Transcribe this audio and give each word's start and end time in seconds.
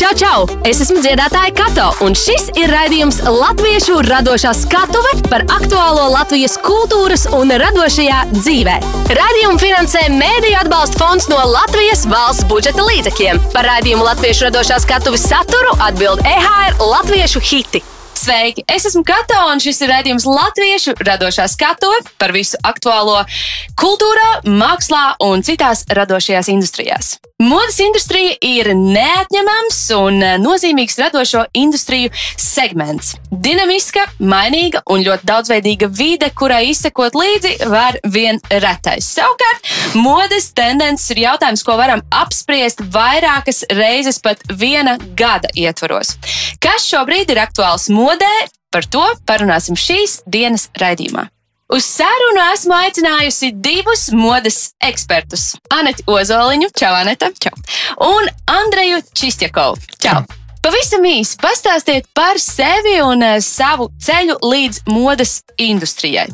Čau, 0.00 0.14
čau! 0.16 0.44
Es 0.64 0.78
esmu 0.80 1.02
dziedātāja 1.04 1.50
Kato, 1.52 1.90
un 2.06 2.14
šis 2.16 2.46
ir 2.56 2.70
raidījums 2.72 3.18
Latviešu 3.20 3.98
radošā 4.06 4.54
skatuve 4.56 5.10
par 5.26 5.44
aktuālo 5.52 6.06
Latvijas 6.14 6.56
kultūras 6.64 7.26
un 7.36 7.52
radošajā 7.60 8.22
dzīvē. 8.32 8.78
Radījumu 9.20 9.60
finansē 9.60 10.06
Mēdīļu 10.16 10.56
atbalsta 10.62 11.04
fonds 11.04 11.28
no 11.28 11.44
Latvijas 11.52 12.08
valsts 12.08 12.48
budžeta 12.48 12.88
līdzekļiem. 12.88 13.44
Par 13.52 13.68
raidījumu 13.74 14.08
Latviešu 14.08 14.48
radošā 14.48 14.80
skatuves 14.80 15.28
saturu 15.28 15.76
atbild 15.84 16.24
EHR 16.24 16.80
Latviešu 16.80 17.44
hiti. 17.52 17.84
Sveiki! 18.20 18.64
Es 18.68 18.84
esmu 18.84 19.00
Kato, 19.06 19.38
un 19.48 19.62
šis 19.64 19.78
ir 19.80 19.88
redzējums 19.94 20.26
Latviešu 20.28 20.92
radošā 21.08 21.46
skatuve 21.48 22.02
par 22.20 22.34
visu 22.36 22.60
aktuālo 22.68 23.22
kultūrā, 23.80 24.28
mākslā 24.60 25.14
un 25.24 25.40
citās 25.46 25.86
radošajās 25.88 26.52
industrijās. 26.52 27.14
Modes 27.40 27.78
industrija 27.80 28.34
ir 28.44 28.68
neatņemams 28.76 29.76
un 29.96 30.18
nozīmīgs 30.42 30.98
radošo 31.00 31.46
industriju 31.56 32.10
segments. 32.36 33.14
Dinamiska, 33.32 34.02
mainīga 34.20 34.82
un 34.92 35.00
ļoti 35.06 35.24
daudzveidīga 35.30 35.88
vide, 35.88 36.28
kurai 36.36 36.66
izsekot 36.68 37.16
līdzi 37.16 37.70
var 37.72 37.96
vien 38.04 38.42
retais. 38.52 39.08
Savukārt, 39.16 39.70
modes 39.96 40.50
tendences 40.52 41.14
ir 41.14 41.22
jautājums, 41.22 41.64
ko 41.64 41.78
varam 41.80 42.04
apspriest 42.12 42.84
vairākas 42.92 43.62
reizes 43.72 44.20
pat 44.20 44.44
viena 44.52 44.98
gada 45.16 45.48
ietvaros. 45.56 46.18
Kas 46.60 46.84
šobrīd 46.92 47.32
ir 47.32 47.40
aktuāls 47.40 47.88
modē, 48.10 48.30
par 48.74 48.86
to 48.90 49.02
parunāsim 49.28 49.78
šīs 49.78 50.22
dienas 50.26 50.68
raidījumā. 50.80 51.28
Uz 51.70 51.86
sarunu 51.86 52.42
esmu 52.50 52.74
aicinājusi 52.74 53.52
divus 53.62 54.08
modes 54.16 54.72
ekspertus. 54.82 55.52
Aneti 55.70 56.02
Ozoliņu, 56.10 56.72
čau, 56.74 56.90
Aneta, 56.98 57.28
čau. 57.38 57.54
Un 58.08 58.26
Andreju 58.50 58.98
Čistjakovu, 59.14 59.78
čau. 60.02 60.24
Pavisam 60.60 61.06
īsi 61.06 61.38
pastāstiet 61.40 62.10
par 62.16 62.42
sevi 62.42 62.98
un 63.04 63.22
eh, 63.24 63.38
savu 63.44 63.88
ceļu 64.02 64.40
līdz 64.42 64.82
modes 64.90 65.38
industrijai. 65.62 66.26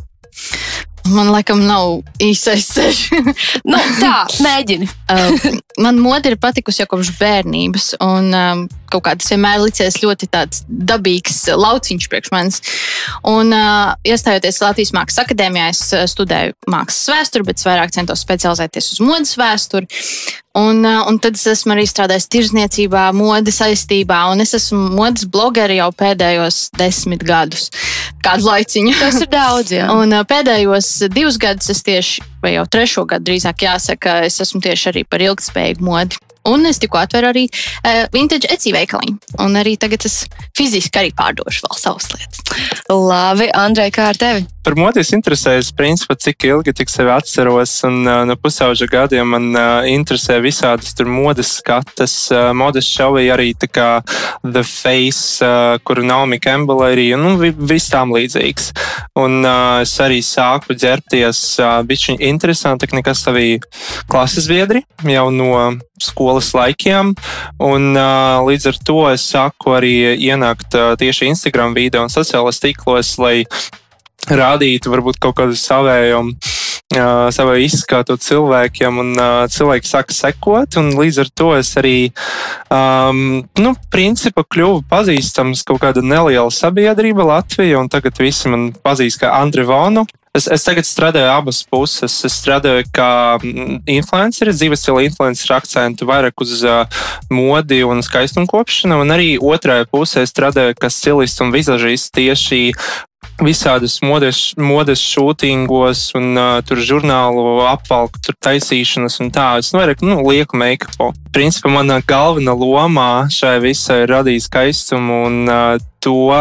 Man 1.13 1.29
laikam 1.31 1.61
nav 1.69 2.01
īsais 2.23 2.67
ceļš. 2.73 3.03
nu, 3.71 3.79
tā, 4.01 4.15
mēģini. 4.43 4.89
uh, 5.13 5.47
man 5.85 6.01
mode 6.03 6.33
ir 6.33 6.41
patikusi 6.41 6.83
jau 6.83 6.89
kopš 6.97 7.13
bērnības. 7.21 7.93
Un, 8.03 8.33
um, 8.35 8.65
kaut 8.93 9.07
kāds 9.09 9.29
vienmēr 9.33 9.61
licies 9.65 10.01
ļoti 10.03 10.29
dabīgs 10.67 11.45
lauciņš 11.57 12.09
priekš 12.13 12.33
manis. 12.35 12.63
Un, 13.27 13.53
uh, 13.55 13.95
iestājoties 14.07 14.63
Latvijas 14.65 14.95
Mākslas 14.97 15.25
akadēmijā, 15.27 15.69
es 15.75 16.13
studēju 16.15 16.57
mākslas 16.73 17.13
vēsturi, 17.15 17.51
bet 17.51 17.67
vairāk 17.67 17.95
centos 17.95 18.25
specializēties 18.25 18.93
uz 18.97 19.05
modes 19.05 19.37
vēsturi. 19.41 19.91
Un, 20.57 20.87
un 20.87 21.19
tad 21.21 21.37
es 21.37 21.45
esmu 21.51 21.75
arī 21.75 21.83
strādājis 21.85 22.31
tirzniecībā, 22.33 23.11
modes 23.13 23.59
saistībā, 23.61 24.23
un 24.33 24.41
es 24.41 24.55
esmu 24.57 24.87
modes 24.97 25.27
blogeri 25.29 25.77
jau 25.77 25.91
pēdējos 25.93 26.71
desmit 26.81 27.27
gadus. 27.29 27.69
Kādu 28.25 28.49
laiciņu. 28.49 28.95
Tas 28.97 29.21
ir 29.21 29.29
daudz. 29.33 29.75
Jā. 29.77 29.91
Un 30.01 30.17
pēdējos 30.25 30.89
divus 31.13 31.37
gadus 31.43 31.69
es 31.75 31.85
tieši, 31.85 32.25
vai 32.41 32.55
jau 32.57 32.65
trešo 32.73 33.05
gadu 33.11 33.29
drīzāk 33.29 33.67
jāsaka, 33.69 34.23
es 34.31 34.41
esmu 34.41 34.63
tieši 34.65 34.95
arī 34.95 35.05
par 35.05 35.27
ilgspējīgu 35.29 35.85
modi. 35.85 36.26
Un 36.51 36.67
es 36.71 36.81
tikko 36.83 37.01
atveru 37.03 37.31
arī 37.33 37.47
uh, 37.51 38.05
vintage 38.15 38.51
eci 38.53 38.75
veikaliņu. 38.77 39.37
Un 39.45 39.59
arī 39.61 39.77
tagad 39.81 40.07
es 40.09 40.25
fiziski 40.57 41.03
arī 41.03 41.15
pārdošu 41.17 41.67
vēl 41.67 41.81
savas 41.81 42.11
lietas. 42.15 42.45
Labi, 42.91 43.51
Andrej, 43.57 43.93
kā 43.97 44.11
ar 44.13 44.21
tevi? 44.21 44.47
Par 44.67 44.75
modi 44.75 44.99
es 44.99 45.13
interesējos, 45.15 45.69
principā, 45.79 46.17
cik 46.19 46.43
ilgi 46.49 46.73
tik 46.75 46.91
sevi 46.91 47.13
atceros. 47.15 47.71
Un, 47.87 48.01
no 48.03 48.35
pusauģa 48.35 48.89
gadiem 48.91 49.29
man 49.31 49.45
uh, 49.55 49.87
interesē 49.87 50.41
visādas 50.43 50.91
modes 51.07 51.53
skatas. 51.61 52.17
Uh, 52.35 52.49
modes 52.51 52.89
šovi 52.91 53.29
arī 53.31 53.53
tā 53.55 53.69
kā 53.71 53.87
The 54.43 54.65
Face, 54.67 55.39
uh, 55.39 55.77
kur 55.87 56.03
Naomi 56.03 56.41
Campbell 56.43 56.83
arī, 56.83 57.13
nu, 57.15 57.37
viss 57.39 57.93
tām 57.95 58.11
līdzīgs. 58.17 58.73
Un 59.23 59.47
uh, 59.47 59.85
es 59.85 59.95
arī 60.03 60.19
sāku 60.27 60.75
ģērbties 60.75 61.45
uh, 61.63 61.79
bišķiņ 61.87 62.19
interesantāk 62.33 62.99
nekā 62.99 63.15
savi 63.15 63.61
klases 64.11 64.51
biedri 64.51 64.83
jau 65.07 65.29
no 65.31 65.55
skolas 66.03 66.51
laikiem. 66.59 67.15
Un, 67.63 67.93
uh, 67.95 68.43
līdz 68.51 68.73
ar 68.75 68.85
to 68.91 69.01
es 69.15 69.31
sāku 69.31 69.79
arī 69.79 69.97
ienākt 70.19 70.75
uh, 70.75 70.99
tieši 70.99 71.31
Instagram 71.31 71.79
video 71.79 72.03
un 72.03 72.11
sociālajos 72.11 72.65
tīklos, 72.67 73.15
lai 73.23 73.37
rādītu 74.27 74.93
varbūt 74.93 75.21
kaut 75.23 75.37
kādu 75.41 75.59
savējumu. 75.59 76.37
Uh, 76.87 77.27
savai 77.35 77.65
izskatu 77.65 78.15
cilvēkiem, 78.15 78.99
un 79.03 79.09
uh, 79.19 79.41
cilvēki 79.51 79.89
sāka 79.91 80.15
sekot. 80.15 80.77
Līdz 80.95 81.19
ar 81.25 81.31
to 81.35 81.49
es 81.57 81.73
arī, 81.81 82.13
um, 82.71 83.41
nu, 83.59 83.73
principā 83.91 84.45
kļuvu 84.47 84.85
pazīstams 84.87 85.65
kaut 85.67 85.83
kāda 85.83 86.05
neliela 86.07 86.47
sabiedrība 86.55 87.27
Latvijā, 87.27 87.81
un 87.83 87.91
tagad 87.91 88.23
visi 88.23 88.53
man 88.55 88.69
pazīst 88.87 89.19
kā 89.25 89.35
Andrevonu. 89.35 90.07
Es, 90.37 90.45
es 90.53 90.67
tagad 90.67 90.85
strādāju 90.85 91.31
abas 91.33 91.63
puses. 91.65 92.13
Es 92.29 92.35
strādāju 92.43 92.85
kā 92.95 93.11
influenceris, 93.89 94.59
dzīves 94.61 94.83
stila 94.85 95.05
influenceris, 95.07 95.53
akcentu 95.57 96.09
vairāk 96.09 96.45
uz 96.45 96.61
uh, 96.67 96.85
modi 97.33 97.81
un 97.87 98.03
skaistumu 98.05 98.49
kopšanu, 98.51 99.01
un 99.05 99.15
arī 99.15 99.37
otrajā 99.41 99.89
pusē 99.89 100.27
strādāju 100.29 100.77
kā 100.79 100.91
stilists 100.93 101.41
un 101.45 101.55
vizažists 101.55 102.13
tieši 102.15 102.61
visādas 103.43 103.99
modes, 104.05 104.53
modes 104.57 105.03
šūtingos, 105.03 106.11
un 106.19 106.39
uh, 106.39 106.61
tur 106.67 106.81
žurnālu 106.81 107.61
apvalku, 107.69 108.21
tur 108.25 108.39
taisīšanas 108.47 109.21
un 109.25 109.33
tā. 109.35 109.49
Es 109.61 109.73
nu, 109.75 109.81
vairāk 109.83 110.05
nu, 110.07 110.21
lieku 110.27 110.59
make-upu. 110.61 111.13
Principā 111.37 111.73
mana 111.73 112.01
galvenā 112.01 112.55
lomā 112.57 113.27
šai 113.33 113.59
visai 113.65 114.03
ir 114.05 114.15
radīt 114.15 114.47
skaistumu 114.47 115.21
un 115.27 115.43
uh, 115.45 115.77
to, 116.01 116.33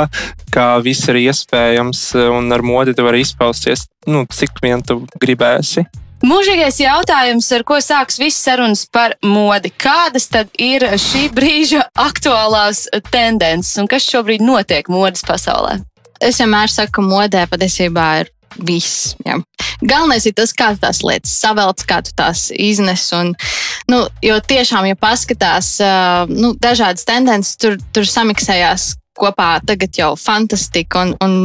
kā 0.53 0.69
viss 0.85 1.09
ir 1.12 1.24
iespējams 1.25 2.07
un 2.29 2.53
ar 2.53 2.63
modi 2.66 2.95
tu 2.95 3.06
vari 3.06 3.25
izpausties, 3.25 3.88
nu, 4.07 4.25
cik 4.31 4.62
vien 4.63 4.84
tu 4.85 5.01
gribēsi. 5.22 5.85
Mūžīgais 6.25 6.78
jautājums, 6.79 7.47
ar 7.53 7.63
ko 7.68 7.75
sāks 7.84 8.18
visas 8.18 8.40
sarunas 8.47 8.85
par 8.88 9.18
modi. 9.22 9.69
Kādas 9.69 10.29
tad 10.31 10.50
ir 10.57 10.85
šī 11.01 11.28
brīža 11.35 11.84
aktuālās 11.91 12.85
tendences 13.12 13.75
un 13.81 13.91
kas 13.91 14.07
šobrīd 14.07 14.41
notiek 14.41 14.90
modes 14.90 15.25
pasaulē? 15.28 15.81
Es 16.25 16.40
vienmēr 16.41 16.72
saku, 16.72 16.97
ka 16.97 17.06
modē 17.06 17.46
patiesībā 17.52 18.08
ir 18.24 18.31
viss. 18.66 19.13
Jā. 19.25 19.40
Galvenais 19.84 20.25
ir 20.28 20.36
tas, 20.38 20.53
kā 20.56 20.72
tu 20.75 20.84
tās 20.86 21.02
lietas 21.03 21.34
savelc, 21.41 21.84
kā 21.88 22.02
tu 22.06 22.13
tās 22.16 22.47
iznes. 22.52 23.08
Un, 23.16 23.34
nu, 23.91 24.03
jo 24.24 24.38
tiešām, 24.52 24.88
ja 24.90 25.00
paskatās 25.00 25.75
uh, 25.84 26.30
nu, 26.31 26.53
dažādas 26.62 27.08
tendences, 27.08 27.58
tur, 27.59 27.80
tur 27.96 28.08
samiksējās 28.08 28.94
kopā 29.18 29.59
tagad 29.66 29.96
jau 29.98 30.14
fantastika 30.20 31.06
un, 31.06 31.14
un 31.24 31.36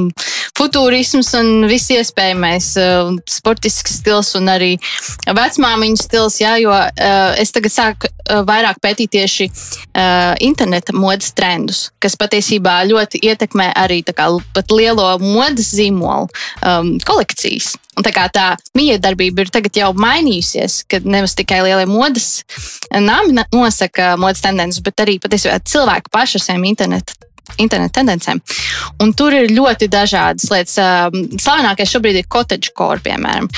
futūrisms 0.58 1.32
un 1.38 1.50
viss 1.70 1.90
iespējamais 1.94 2.70
uh, 2.80 3.12
sportisks 3.30 4.00
stils 4.00 4.34
un 4.38 4.50
arī 4.52 4.72
vecmāmiņu 5.26 6.00
stils, 6.00 6.40
jā, 6.42 6.56
jo 6.62 6.72
uh, 6.74 7.32
es 7.40 7.54
tagad 7.54 7.74
sāku 7.74 8.10
uh, 8.10 8.42
vairāk 8.48 8.80
pētīt 8.82 9.14
tieši 9.16 9.48
uh, 9.50 10.34
interneta 10.42 10.94
modes 10.96 11.32
trendus, 11.36 11.88
kas 12.02 12.18
patiesībā 12.20 12.80
ļoti 12.90 13.22
ietekmē 13.30 13.70
arī 13.78 14.02
kā, 14.10 14.28
lielo 14.70 15.06
modes 15.22 15.72
zīmolu 15.76 16.28
um, 16.64 16.96
kolekcijas. 17.06 17.74
Un 17.98 18.06
tā 18.06 18.12
kā 18.16 18.28
tā 18.32 18.54
miedarbība 18.78 19.44
ir 19.44 19.50
tagad 19.52 19.76
jau 19.76 19.90
mainījusies, 19.98 20.84
kad 20.88 21.04
nevis 21.04 21.34
tikai 21.36 21.58
lielie 21.66 21.88
modes 21.90 22.46
nami 22.94 23.42
nosaka 23.52 24.14
modes 24.20 24.40
tendences, 24.44 24.80
bet 24.84 25.02
arī 25.04 25.18
patiesībā 25.20 25.58
cilvēki 25.68 26.12
paši 26.14 26.38
ar 26.38 26.46
saviem 26.46 26.70
internetu 26.70 27.18
internetu 27.58 27.98
tendencēm. 28.00 28.40
Un 29.02 29.14
tur 29.16 29.34
ir 29.36 29.52
ļoti 29.52 29.88
dažādas 29.90 30.50
lietas. 30.52 30.76
Slavenākais 31.42 31.94
šobrīd 31.94 32.20
ir 32.20 32.28
cottage 32.30 32.74
core, 32.76 33.00
piemēram, 33.04 33.48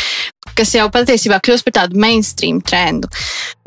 kas 0.59 0.75
jau 0.76 0.87
patiesībā 0.93 1.38
kļūst 1.44 1.66
par 1.66 1.76
tādu 1.81 2.00
mainstream 2.00 2.60
trendu. 2.65 3.10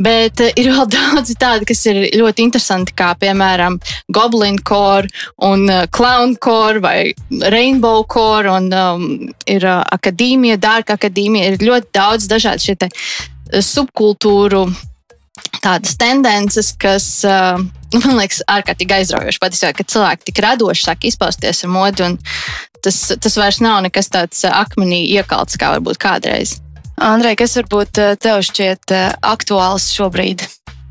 Bet 0.01 0.41
ir 0.47 0.71
vēl 0.71 0.89
daudzi 0.97 1.37
tādi, 1.41 1.67
kas 1.69 1.85
ir 1.91 2.01
ļoti 2.15 2.45
interesanti, 2.47 2.95
kā 2.97 3.13
piemēram 3.21 3.79
Goblin 4.13 4.59
core 4.65 5.09
un 5.45 5.67
Clown 5.95 6.35
core 6.41 6.81
vai 6.83 6.97
Rainbow 7.53 8.03
core 8.09 8.51
un 8.57 8.71
um, 8.73 9.07
ir 9.49 9.67
akadēmija, 9.69 10.59
Dark 10.61 10.93
akadēmija. 10.95 11.53
Ir 11.53 11.69
ļoti 11.69 11.93
daudz 11.95 12.29
dažādu 12.31 12.69
šie 12.69 12.91
subkultūru 13.61 14.65
tādas 15.63 15.95
tendences, 15.97 16.71
kas 16.77 17.07
uh, 17.27 17.59
man 18.01 18.19
liekas 18.19 18.43
ārkārtīgi 18.51 18.97
aizraujoši. 18.99 19.41
Patiesībā, 19.43 19.71
ka 19.77 19.87
cilvēki 19.95 20.29
tik 20.31 20.43
radoši 20.45 20.87
sāk 20.87 21.07
izpausties 21.09 21.63
ar 21.65 21.73
modi, 21.73 22.05
un 22.05 22.19
tas, 22.83 22.99
tas 23.21 23.39
vairs 23.39 23.61
nav 23.63 23.81
nekas 23.85 24.11
tāds 24.13 24.43
akmenī 24.49 25.03
iekalts, 25.15 25.59
kā 25.61 25.73
varbūt 25.77 26.01
kādreiz. 26.01 26.57
Andrej, 26.95 27.35
kas 27.41 27.57
varbūt 27.59 27.99
tev 28.23 28.43
šķiet 28.47 28.95
aktuāls 29.19 29.89
šobrīd? 29.97 30.45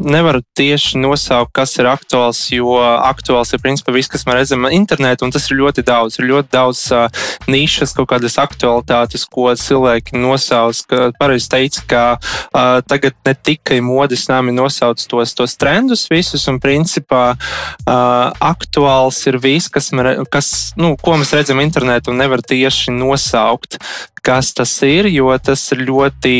Nevaru 0.07 0.43
tieši 0.57 1.01
nosaukt, 1.03 1.53
kas 1.57 1.75
ir 1.81 1.89
aktuāls, 1.91 2.41
jo 2.55 2.77
aktuāls 2.81 3.55
ir 3.55 3.63
principā 3.63 3.95
viss, 3.95 4.11
kas 4.13 4.27
mēs 4.29 4.39
redzam 4.39 4.69
internetā, 4.71 5.27
un 5.27 5.35
tas 5.35 5.49
ir 5.51 5.59
ļoti 5.61 5.85
daudz. 5.87 6.19
Ir 6.21 6.29
ļoti 6.31 6.51
daudz 6.55 6.83
uh, 6.95 7.25
nišas, 7.51 7.95
kaut 7.97 8.11
kādas 8.13 8.39
aktualitātes, 8.43 9.27
ko 9.31 9.51
cilvēki 9.59 10.19
nosauc. 10.21 10.85
Pareizi 11.19 11.51
teica, 11.53 11.85
ka 11.91 12.05
uh, 12.19 12.79
tagad 12.87 13.17
ne 13.27 13.35
tikai 13.35 13.81
modes 13.85 14.27
nami 14.31 14.55
nosauc 14.55 15.03
tos, 15.11 15.35
tos 15.37 15.59
trendus 15.61 16.07
visus, 16.13 16.47
un 16.51 16.61
principā 16.63 17.25
uh, 17.35 18.31
aktuāls 18.39 19.21
ir 19.31 19.41
viss, 19.43 19.73
kas, 19.73 19.91
kas 20.33 20.51
nu, 20.81 20.95
ko 21.01 21.19
mēs 21.21 21.35
redzam 21.37 21.63
internetā, 21.65 22.13
un 22.13 22.21
nevar 22.23 22.45
tieši 22.45 22.95
nosaukt 22.95 23.81
kas 24.25 24.55
tas 24.57 24.73
ir, 24.87 25.09
jo 25.13 25.29
tas 25.45 25.61
ir 25.75 25.85
ļoti, 25.85 26.37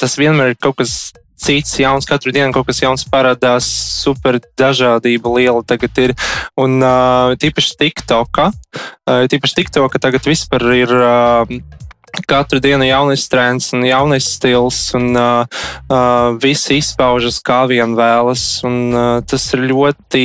tas 0.00 0.16
vienmēr 0.16 0.54
ir 0.54 0.60
kaut 0.62 0.78
kas 0.80 0.94
cits, 1.40 1.78
jauns, 1.80 2.08
katru 2.08 2.34
dienu 2.36 2.52
kaut 2.54 2.68
kas 2.68 2.82
jauns 2.84 3.06
parādās, 3.08 3.66
super 4.02 4.40
dažādība 4.60 5.34
liela 5.38 5.64
tagad 5.66 5.98
ir. 6.02 6.14
Un 6.60 6.80
tīpaši 7.40 7.76
TikTokā, 7.80 8.50
tīpaši 9.08 9.60
TikTokā 9.62 10.02
tagad 10.02 10.28
vispār 10.28 10.66
ir 10.76 10.96
katru 12.26 12.60
dienu 12.60 12.84
jaunais 12.84 13.28
trends 13.28 13.72
un 13.72 13.84
jaunais 13.86 14.26
stils, 14.26 14.90
un 14.94 15.14
uh, 15.16 15.46
uh, 15.90 16.36
viss 16.42 16.70
izpaužas 16.74 17.40
kā 17.44 17.64
vien 17.70 17.94
vēlas. 17.98 18.44
Un, 18.66 18.76
uh, 18.92 19.08
tas 19.26 19.46
ir 19.54 19.66
ļoti 19.70 20.24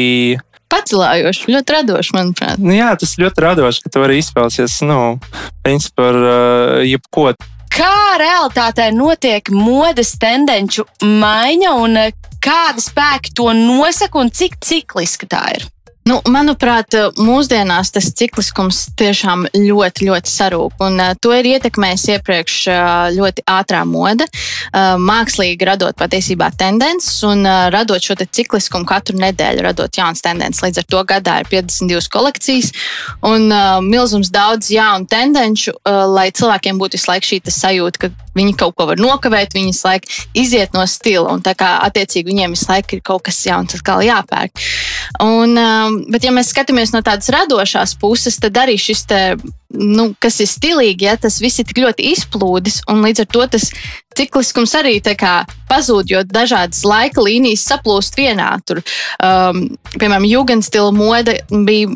pacelājoši, 0.71 1.51
ļoti 1.53 1.75
radoši, 1.77 2.15
manuprāt. 2.17 2.61
Nu, 2.61 2.73
jā, 2.75 2.91
tas 2.99 3.15
ļoti 3.21 3.43
radoši, 3.45 3.83
ka 3.85 3.93
tu 3.93 4.01
vari 4.03 4.19
izpausties, 4.19 4.79
nu, 4.87 5.17
principā 5.65 6.09
par 6.09 6.21
uh, 6.21 6.79
jebko. 6.85 7.33
Kā 7.75 8.15
realitātē 8.15 8.85
notiek 8.95 9.49
modes 9.51 10.13
tendenču 10.15 10.85
maiņa 11.03 11.73
un 11.75 11.97
kāda 12.39 12.79
spēka 12.79 13.33
to 13.35 13.49
nosaka 13.57 14.21
un 14.21 14.31
cik 14.31 14.55
cikliska 14.63 15.27
tā 15.27 15.41
ir? 15.57 15.65
Nu, 16.05 16.19
manuprāt, 16.29 16.93
mūsdienās 17.17 17.89
tas 17.95 18.11
cikliskums 18.13 18.83
tiešām 18.93 19.47
ļoti, 19.55 20.05
ļoti 20.05 20.29
sarūk. 20.29 20.75
Un, 20.85 20.99
uh, 21.01 21.15
to 21.17 21.31
ir 21.33 21.47
ietekmējis 21.55 22.03
iepriekš 22.13 22.57
uh, 22.69 22.75
ļoti 23.15 23.41
ātrā 23.49 23.79
mode, 23.89 24.27
uh, 24.29 24.99
mākslīgi 25.01 25.65
radot 25.65 25.97
patiesībā 25.97 26.51
tendences 26.59 27.23
un 27.25 27.41
uh, 27.41 27.71
radot 27.73 28.05
šo 28.05 28.19
cikliskumu 28.21 28.85
katru 28.85 29.17
nedēļu, 29.17 29.63
radot 29.65 29.97
jaunas 29.97 30.21
tendences. 30.21 30.61
Līdz 30.67 30.83
ar 30.83 30.87
to 30.93 31.01
gadā 31.09 31.39
ir 31.41 31.49
52 31.49 32.13
kolekcijas 32.13 32.69
un 33.25 33.49
uh, 33.49 33.81
milzums 33.81 34.29
daudz 34.29 34.69
jaunu 34.75 35.09
tendenču, 35.09 35.73
uh, 35.73 36.03
lai 36.05 36.29
cilvēkiem 36.29 36.77
būtu 36.77 36.99
visu 36.99 37.09
laiku 37.15 37.31
šī 37.31 37.41
sajūta, 37.49 38.05
ka 38.05 38.13
viņi 38.35 38.55
kaut 38.59 38.75
ko 38.77 38.87
var 38.89 39.01
nokavēt, 39.01 39.55
viņi 39.55 39.71
visu 39.71 39.87
laiku 39.87 40.11
iziet 40.37 40.75
no 40.75 40.85
stila. 40.89 41.33
Un 41.35 41.43
tā 41.45 41.55
kā 41.57 41.75
attiecīgi 41.87 42.29
viņiem 42.29 42.55
visu 42.55 42.69
laiku 42.69 42.97
ir 42.97 43.03
kaut 43.05 43.25
kas 43.27 43.41
jauns, 43.47 43.75
atkal 43.77 44.03
jāpērk. 44.05 44.63
Un, 45.23 45.55
um, 45.59 45.99
bet, 46.11 46.25
ja 46.25 46.33
mēs 46.35 46.51
skatāmies 46.53 46.93
no 46.95 47.01
tādas 47.05 47.31
radošās 47.33 47.95
puses, 48.01 48.39
tad 48.41 48.57
arī 48.61 48.77
šis 48.81 49.05
te, 49.09 49.21
nu, 49.75 50.09
kas 50.21 50.39
ir 50.43 50.49
stilīgi, 50.51 51.07
ja 51.07 51.15
tas 51.19 51.39
viss 51.43 51.61
ir 51.61 51.69
tik 51.69 51.81
ļoti 51.83 52.11
izplūdis, 52.13 52.81
un 52.91 53.03
līdz 53.05 53.25
ar 53.25 53.31
to 53.31 53.47
tas 53.57 53.69
cikliskums 54.15 54.75
arī 54.79 54.97
pazūd, 55.69 56.11
jo 56.11 56.23
dažādas 56.23 56.83
laika 56.87 57.23
līnijas 57.23 57.65
saplūst 57.67 58.15
vienā. 58.19 58.53
Tur, 58.67 58.83
um, 59.23 59.67
piemēram, 59.97 60.29
jūgenstila 60.29 60.95
mode 60.95 61.41
bija. 61.51 61.91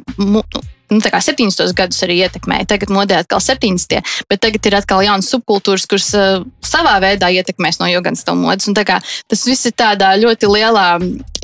Nu, 0.89 0.97
nu, 0.97 1.01
70. 1.01 1.73
gadus 1.77 2.01
arī 2.05 2.19
ietekmēja. 2.25 2.67
Tagad 2.73 2.93
modē 2.93 3.19
atkal 3.21 3.41
70. 3.43 3.99
bet 4.29 4.41
tagad 4.41 4.65
ir 4.65 4.77
atkal 4.79 5.03
jaunas 5.05 5.29
subkultūras, 5.29 5.85
kuras 5.89 6.09
uh, 6.17 6.41
savā 6.65 6.95
veidā 7.03 7.29
ietekmēs 7.33 7.77
no 7.81 7.89
jogas 7.89 8.23
stila 8.23 8.39
modes. 8.39 8.69
Un, 8.69 8.77
kā, 8.87 8.99
tas 9.29 9.45
viss 9.45 9.69
ir 9.69 9.75
tādā 9.77 10.11
ļoti 10.19 10.49
lielā, 10.49 10.87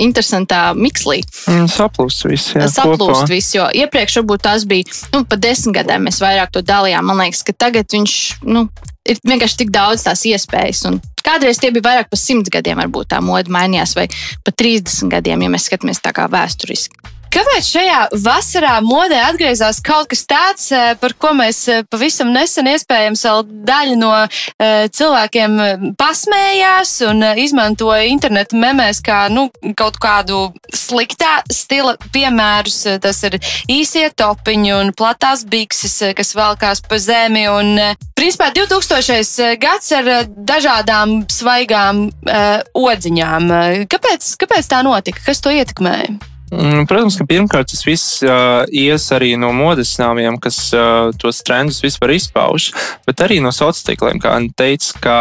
interesantā 0.01 0.73
mikslī. 0.77 1.21
Mm, 1.51 1.69
saplūst 1.71 2.25
viss. 2.27 2.55
Jā, 2.55 2.67
Saplūst 2.73 3.29
viss, 3.31 3.53
jo 3.55 3.67
iepriekš 3.83 4.19
varbūt 4.21 4.45
tās 4.47 4.65
bija, 4.69 4.89
nu, 5.13 5.23
pat 5.29 5.43
desmit 5.43 5.77
gadiem 5.79 6.09
mēs 6.09 6.19
vairāk 6.23 6.53
to 6.55 6.65
dalījām. 6.65 7.05
Man 7.05 7.21
liekas, 7.23 7.45
ka 7.45 7.55
tagad 7.65 7.91
viņš, 7.93 8.17
nu, 8.49 8.65
ir 9.05 9.21
vienkārši 9.25 9.61
tik 9.63 9.73
daudz 9.75 10.05
tās 10.07 10.25
iespējas. 10.27 10.85
Un 10.89 10.99
kādreiz 11.25 11.61
tie 11.61 11.71
bija 11.75 11.89
vairāk 11.89 12.11
par 12.11 12.21
simts 12.21 12.51
gadiem, 12.53 12.79
varbūt 12.81 13.13
tā 13.13 13.21
mode 13.23 13.53
mainījās, 13.53 13.95
vai 13.97 14.07
pat 14.45 14.57
30 14.61 15.13
gadiem, 15.13 15.45
ja 15.45 15.53
mēs 15.53 15.69
skatāmies 15.69 16.01
tā 16.03 16.13
kā 16.15 16.27
vēsturiski. 16.31 17.14
Kāpēc 17.35 17.67
šajā 17.67 17.95
vasarā 18.23 18.77
modē 18.79 19.17
atgriezās 19.25 19.81
kaut 19.83 20.07
kas 20.07 20.21
tāds, 20.23 20.69
eh, 20.71 20.93
par 20.95 21.11
ko 21.19 21.33
mēs 21.35 21.57
eh, 21.67 21.81
pavisam 21.91 22.29
nesen 22.31 22.69
iespējams 22.71 23.23
vēl 23.27 23.41
daļa 23.67 23.95
no 23.99 24.11
uh, 24.15 24.85
cilvēkiem 24.95 25.57
pasmējās 25.99 26.91
un 27.09 27.25
izmantoja 27.41 28.05
internetu 28.07 28.55
memēs 28.59 29.01
kā 29.03 29.25
nu, 29.33 29.49
kaut 29.75 29.97
kādu 29.99 30.53
sliktā 30.71 31.41
stila 31.51 31.95
piemērus. 32.13 32.77
Tas 33.03 33.19
ir 33.27 33.35
īsie 33.71 34.05
topiņi 34.15 34.71
un 34.75 34.93
platās 34.95 35.43
bikses, 35.49 35.97
kas 36.15 36.31
velkās 36.37 36.83
pa 36.87 36.99
zemi. 37.01 37.47
Un, 37.51 37.73
principā 38.15 38.51
2000. 38.55 39.57
gads 39.59 39.91
ar 39.97 40.11
dažādām 40.53 41.17
svaigām 41.31 42.05
uh, 42.07 42.63
odziņām. 42.85 43.51
Kāpēc, 43.91 44.31
kāpēc 44.45 44.71
tā 44.71 44.85
notika? 44.87 45.25
Kas 45.25 45.43
to 45.43 45.51
ietekmēja? 45.51 46.34
Mm, 46.55 46.85
protams, 46.87 47.17
ka 47.19 47.25
pirmkārt 47.27 47.67
tas 47.71 47.83
viss 47.83 48.21
uh, 48.23 48.63
ies 48.71 49.09
arī 49.15 49.33
no 49.39 49.51
modes 49.55 49.95
nāmiem, 49.99 50.37
kas 50.39 50.59
uh, 50.75 51.11
tos 51.19 51.41
trendus 51.43 51.81
vispār 51.83 52.15
izpauž, 52.15 52.69
bet 53.07 53.23
arī 53.25 53.41
no 53.43 53.51
sociāliem 53.51 53.73
tīkliem. 53.89 54.21
Kā 54.23 54.35
Anna 54.37 54.55
teica, 54.55 55.01
ka 55.03 55.17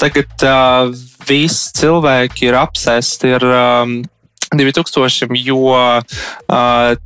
tagad 0.00 0.46
uh, 0.46 0.92
visi 1.26 1.72
cilvēki 1.80 2.50
ir 2.50 2.58
apsēsti 2.60 3.34
ar 3.40 3.48
um, 3.48 3.96
2000, 4.58 5.32
jo 5.42 5.72
uh, 5.72 6.00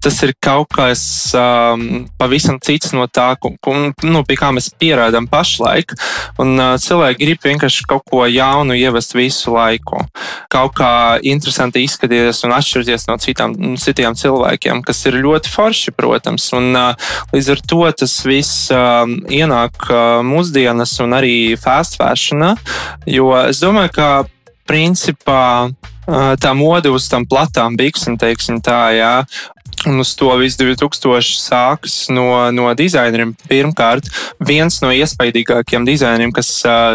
tas 0.03 0.19
ir 0.27 0.33
kaut 0.43 0.73
kas 0.75 1.03
um, 1.39 2.05
pavisam 2.19 2.59
cits 2.63 2.93
no 2.97 3.07
tā, 3.07 3.29
ko, 3.41 3.55
nu, 4.03 4.23
pie 4.27 4.39
kā 4.39 4.51
mēs 4.55 4.71
pierādām 4.81 5.29
pašlaik. 5.31 5.95
Un, 6.43 6.55
uh, 6.59 6.75
cilvēki 6.81 7.23
grib 7.23 7.47
vienkārši 7.47 7.87
kaut 7.89 8.07
ko 8.11 8.25
jaunu 8.27 8.77
ievest 8.79 9.17
visu 9.17 9.55
laiku. 9.55 10.03
Kaut 10.53 10.77
kā 10.79 10.91
interesanti 11.27 11.85
izskatīties 11.87 12.45
un 12.47 12.57
atšķirties 12.57 13.09
no 13.11 13.19
citām, 13.23 13.57
citiem 13.81 14.19
cilvēkiem, 14.19 14.83
kas 14.87 15.05
ir 15.09 15.21
ļoti 15.23 15.53
forši, 15.53 15.95
protams. 15.97 16.49
Un, 16.57 16.73
uh, 16.75 17.11
līdz 17.35 17.53
ar 17.57 17.65
to 17.73 17.83
tas 18.03 18.17
viss 18.27 18.71
uh, 18.75 19.05
ienāk 19.31 19.91
uh, 19.91 20.23
mūsdienas 20.27 20.99
un 21.05 21.17
arī 21.17 21.37
fast 21.61 21.99
fashionā, 22.01 22.55
jo 23.11 23.31
es 23.47 23.63
domāju, 23.63 23.95
ka 23.97 24.09
principā 24.67 25.71
tā 26.39 26.53
mode 26.55 26.91
uz 26.93 27.09
tām 27.11 27.27
platām 27.27 27.77
biksēm, 27.79 28.19
teiksim 28.21 28.61
tā, 28.63 28.81
jā. 28.95 29.15
Un 29.87 30.01
uz 30.03 30.17
to 30.19 30.33
visu 30.41 30.65
2000 30.65 31.37
sākas 31.39 31.95
no, 32.11 32.27
no 32.51 32.67
dizaineriem. 32.75 33.37
Pirmkārt, 33.47 34.09
viens 34.43 34.81
no 34.83 34.91
iespaidīgākajiem 34.91 35.87
dizaineriem, 35.87 36.33
kas 36.35 36.49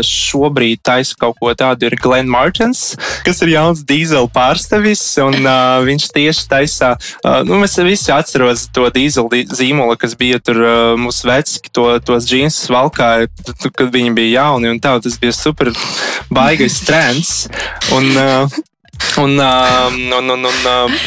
šobrīd 0.04 0.82
taisa 0.84 1.16
kaut 1.20 1.38
ko 1.40 1.54
tādu, 1.56 1.88
ir 1.88 1.96
Glenn 2.02 2.28
Martins, 2.32 2.98
kas 3.26 3.40
ir 3.46 3.54
jauns 3.54 3.86
dīzeļu 3.88 4.28
pārstāvis. 4.36 5.04
Un, 5.24 5.40
uh, 5.40 5.80
viņš 5.88 6.10
tieši 6.18 6.48
taisā, 6.52 6.92
uh, 7.24 7.40
nu, 7.48 7.62
mēs 7.62 7.78
visi 7.88 8.12
atceramies 8.12 8.68
to 8.76 8.90
dīzeļu 8.92 9.46
zīmolu, 9.56 9.96
kas 10.02 10.18
bija 10.20 10.42
tur 10.44 10.60
uh, 10.60 10.74
mūsu 11.00 11.30
veci, 11.32 11.62
to, 11.72 11.88
tos 12.04 12.28
džinsus 12.28 12.68
valkāja, 12.74 13.32
kad 13.72 13.88
viņi 13.94 14.12
bija 14.18 14.42
jauni. 14.42 14.76
Tā, 14.84 14.98
tas 15.04 15.16
bija 15.22 15.36
super 15.38 15.72
baigais 16.34 16.82
trends. 16.84 17.46
Un, 17.96 18.12
uh, 18.18 18.62
Un, 19.22 19.38
uh, 19.38 19.92
un, 20.18 20.30
un, 20.36 20.50
un 20.50 20.68
uh, 20.70 21.00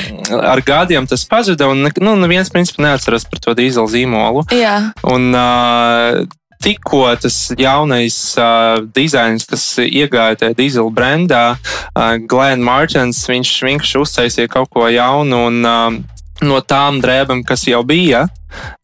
ar 0.44 0.62
gadiem 0.64 1.06
tas 1.08 1.24
pazuda. 1.28 1.68
Un, 1.72 1.88
nu, 1.88 2.14
neviens 2.20 2.52
principā 2.52 2.84
neatceras 2.86 3.26
par 3.28 3.42
to 3.42 3.54
dīzeļu 3.56 3.92
zīmolu. 3.96 4.46
Jā. 4.54 4.76
Un, 5.10 5.30
uh, 5.32 6.24
tikko 6.64 7.06
tas 7.20 7.36
jaunais 7.60 8.16
uh, 8.40 8.80
dizains, 8.96 9.44
kas 9.48 9.66
iegāja 9.84 10.40
tajā 10.40 10.56
dīzeļu 10.60 10.92
brendā, 10.96 11.44
uh, 11.56 12.16
Glenn 12.30 12.64
Martins, 12.64 13.24
viņš 13.28 13.54
vienkārši 13.68 14.00
uztaisīja 14.00 14.52
kaut 14.52 14.72
ko 14.72 14.88
jaunu. 14.88 15.46
Un, 15.50 15.60
uh, 15.68 16.14
no 16.44 16.60
tām 16.60 17.00
drēbēm, 17.04 17.44
kas 17.46 17.66
jau 17.70 17.82
bija, 17.86 18.26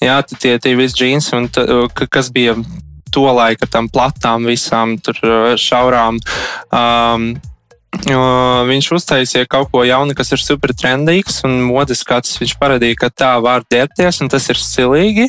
jā, 0.02 0.20
tie, 0.38 0.54
tie 0.62 0.76
visi 0.78 0.96
džins, 1.02 1.32
un, 1.36 1.48
t, 1.52 1.64
kas 2.08 2.30
bija 2.32 2.56
to 3.10 3.26
laiku 3.26 3.66
ar 3.66 3.72
tām 3.72 3.88
platām, 3.90 4.46
visām 4.46 4.96
tur 5.02 5.18
šaurām. 5.58 6.20
Um, 6.70 7.32
Viņš 7.90 8.86
uztaisīja 8.94 9.48
kaut 9.50 9.72
ko 9.72 9.82
jaunu, 9.82 10.14
kas 10.14 10.30
ir 10.30 10.38
super 10.38 10.70
trendīgs, 10.78 11.40
un 11.46 11.58
modes 11.66 12.04
skats 12.04 12.38
viņš 12.38 12.54
parādīja, 12.60 12.96
ka 12.96 13.08
tā 13.10 13.32
var 13.42 13.64
ģērbties, 13.66 14.22
un 14.22 14.30
tas 14.30 14.46
ir 14.48 14.58
stilīgi. 14.58 15.26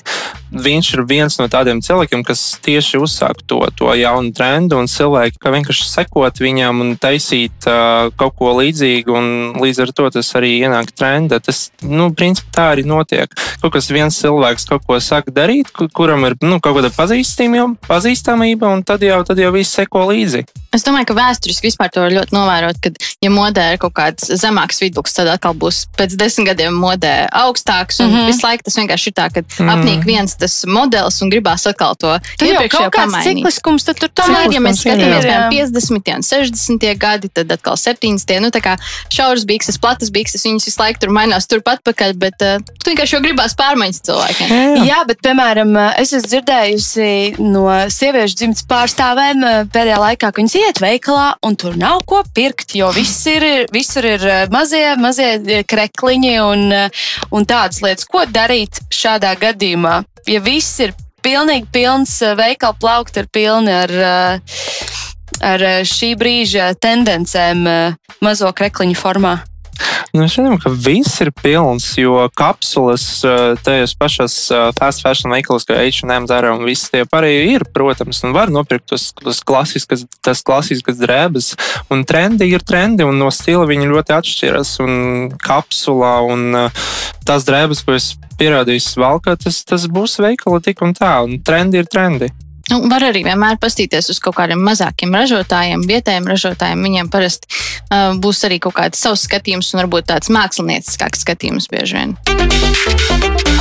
Viņš 0.52 0.92
ir 0.94 1.02
viens 1.08 1.38
no 1.40 1.48
tādiem 1.50 1.82
cilvēkiem, 1.82 2.22
kas 2.28 2.60
tieši 2.62 3.00
uzsāk 3.02 3.42
to, 3.50 3.64
to 3.80 3.90
jaunu 3.98 4.34
trendu, 4.36 4.78
un 4.78 4.90
cilvēki 4.92 5.42
vienkārši 5.42 5.88
sekot 5.90 6.42
viņam 6.44 6.84
un 6.84 6.94
taisīt 7.02 7.66
uh, 7.66 8.12
kaut 8.20 8.38
ko 8.38 8.54
līdzīgu, 8.60 9.16
un 9.16 9.62
līdz 9.64 9.82
ar 9.88 9.94
to 9.98 10.10
tas 10.20 10.32
arī 10.38 10.54
ienāk 10.62 10.94
trenda. 10.94 11.42
Tas, 11.42 11.70
nu, 11.82 12.12
principā 12.14 12.52
tā 12.60 12.68
arī 12.76 12.86
notiek. 12.86 13.34
Kaut 13.64 13.74
kas 13.74 13.90
viens 13.90 14.22
cilvēks 14.22 14.68
kaut 14.70 14.86
ko 14.86 15.00
saka 15.02 15.34
darīt, 15.34 15.72
kuram 15.96 16.28
ir 16.30 16.38
nu, 16.46 16.60
kaut 16.62 16.78
kāda 16.78 16.94
pazīstamība, 16.94 18.70
un 18.70 18.86
tad 18.86 19.02
jau, 19.08 19.24
tad 19.26 19.42
jau 19.42 19.54
viss 19.56 19.74
seko 19.80 20.06
līdzi. 20.12 20.46
Es 20.76 20.86
domāju, 20.88 21.10
ka 21.10 21.18
vēsturiski 21.18 21.68
vispār 21.72 21.92
to 21.92 22.06
ļoti 22.12 22.36
novērtēt 22.36 22.51
novērot, 22.52 22.82
ka, 22.84 22.92
ja 23.24 23.32
modē 23.34 23.68
ir 23.74 23.82
kaut 23.82 23.96
kāds 23.98 24.32
zemāks 24.42 24.82
vidusslānis, 24.84 25.16
tad 25.16 25.32
atkal 25.32 25.56
būs 25.58 25.86
pēc 25.98 26.16
desmit 26.20 26.52
gadiem 26.52 26.76
modē 26.76 27.28
augstāks. 27.32 28.02
Un 28.02 28.10
mm 28.10 28.16
-hmm. 28.16 28.28
visu 28.28 28.46
laiku 28.48 28.64
tas 28.68 28.78
vienkārši 28.78 29.08
ir 29.08 29.16
tā, 29.16 29.30
ka 29.34 29.42
mm. 29.42 29.70
apnīk 29.76 30.06
viens 30.06 30.36
tas 30.36 30.62
modelis 30.68 31.22
un 31.22 31.32
gribās 31.32 31.68
atkal 31.68 31.96
to 31.96 32.18
iepriekšējo 32.42 32.92
pamainīt. 32.92 33.28
Cikliskums 33.28 33.84
tad 33.88 34.00
tur 34.00 34.10
tomēr, 34.10 34.52
ja 34.52 34.60
mēs 34.60 34.82
skatāmies 34.84 35.22
piemēram 35.22 35.52
50. 35.52 36.16
un 36.16 36.26
60. 36.26 36.88
gadi, 36.98 37.30
tad 37.30 37.52
atkal 37.52 37.78
70. 37.78 38.40
Nu, 38.42 38.52
tā 38.54 38.62
kā 38.64 38.76
šauras 39.14 39.46
bikses, 39.48 39.80
platas 39.82 40.12
bikses, 40.14 40.46
viņas 40.48 40.68
visu 40.70 40.82
laiku 40.82 41.04
tur 41.04 41.14
mainās 41.16 41.48
turpat 41.50 41.84
pakaļ, 41.88 42.16
bet 42.22 42.46
uh, 42.46 42.58
vienkārši 42.86 43.18
jau 43.18 43.22
gribās 43.24 43.56
pārmaiņas 43.60 44.02
cilvēkiem. 44.08 44.52
Jā, 44.52 44.62
jā. 44.76 44.86
jā, 44.92 45.00
bet 45.10 45.22
piemēram, 45.26 45.76
es 46.02 46.14
esmu 46.18 46.32
dzirdējusi 46.32 47.10
no 47.44 47.66
sieviešu 47.92 48.40
dzimtas 48.42 48.66
pārstāvēm 48.70 49.46
pēdējā 49.74 50.00
laikā, 50.06 50.32
ka 50.32 50.42
viņas 50.42 50.58
iet 50.62 50.82
veikalā 50.84 51.32
un 51.46 51.58
tur 51.60 51.78
nav 51.80 52.04
ko 52.10 52.24
pirkt, 52.42 52.74
jo 52.76 52.90
viss 52.96 53.26
ir, 53.30 53.46
visur 53.74 54.06
ir 54.08 54.26
eh, 54.26 54.48
mazie, 54.54 54.96
mazie 55.02 55.30
eh, 55.38 55.62
krekliņi 55.68 56.34
un, 56.42 56.66
eh, 56.74 57.04
un 57.36 57.46
tādas 57.46 57.84
lietas. 57.86 58.08
Ko 58.10 58.26
darīt 58.26 58.82
šādā 58.90 59.36
gadījumā? 59.42 60.02
Ja 60.30 60.42
viss 60.42 60.80
ir 60.82 60.96
pilnīgi 61.22 61.70
pilns, 61.74 62.18
veikala 62.38 62.78
plaukti 62.82 63.22
ir 63.22 63.30
pilni 63.34 63.74
ar, 63.74 63.94
ar 65.52 65.68
šī 65.86 66.16
brīža 66.18 66.72
tendencēm 66.82 67.62
mazo 68.26 68.50
krekliņu 68.58 68.98
formā. 68.98 69.36
Nu, 70.12 70.26
mēs 70.26 70.34
zinām, 70.36 70.58
ka 70.60 70.68
viss 70.76 71.22
ir 71.24 71.30
pilns, 71.32 71.86
jo 71.96 72.26
kapsulas 72.36 73.06
eh, 73.24 73.54
tajos 73.64 73.94
pašos 73.96 74.34
eh, 74.52 74.64
fast 74.76 75.06
fashion 75.06 75.32
veikalos, 75.32 75.64
kā 75.68 75.78
H&M, 75.80 76.28
Zara 76.28 76.52
un 76.52 76.66
viss 76.68 76.92
tie 76.92 77.06
pārējie 77.08 77.46
ir, 77.54 77.64
protams, 77.72 78.20
un 78.28 78.36
var 78.36 78.52
nopirkt 78.52 78.90
tos, 78.92 79.08
tos 79.16 79.40
klasiskas, 79.48 80.04
tas 80.20 80.44
klasiskas 80.44 81.00
drēbes. 81.00 81.54
Un 81.96 82.04
trendi 82.04 82.50
ir 82.52 82.68
trendi, 82.68 83.08
un 83.08 83.24
no 83.24 83.32
stila 83.32 83.64
viņi 83.70 83.88
ļoti 83.94 84.18
atšķiras. 84.18 84.76
Un 84.84 84.94
kapsulā 85.40 86.18
un 86.28 86.66
eh, 86.66 86.86
tās 87.24 87.48
drēbes, 87.48 87.86
ko 87.88 87.96
es 87.96 88.12
pierādīju, 88.42 88.84
valkā, 89.00 89.40
tas, 89.40 89.64
tas 89.64 89.88
būs 89.88 90.20
veikala 90.20 90.60
tik 90.60 90.84
un 90.84 90.92
tā, 90.98 91.22
un 91.24 91.40
trendi 91.40 91.80
ir 91.80 91.88
trendi. 91.88 92.34
Nu, 92.72 92.80
var 92.88 93.04
arī 93.04 93.26
vienmēr 93.26 93.58
paskatīties 93.60 94.14
uz 94.14 94.20
kaut 94.24 94.38
kādiem 94.38 94.62
mazākiem 94.64 95.12
ražotājiem, 95.16 95.84
vietējiem 95.90 96.30
ražotājiem. 96.32 96.86
Viņiem 96.88 97.10
parasti 97.12 97.50
uh, 97.52 98.14
būs 98.16 98.46
arī 98.48 98.62
kaut 98.64 98.78
kāds 98.80 99.02
savs 99.04 99.26
skatījums 99.28 99.74
un 99.74 99.84
varbūt 99.84 100.08
tāds 100.14 100.32
mākslinieckāks 100.32 101.26
skatījums 101.26 101.68
bieži 101.72 102.00
vien. 102.00 102.16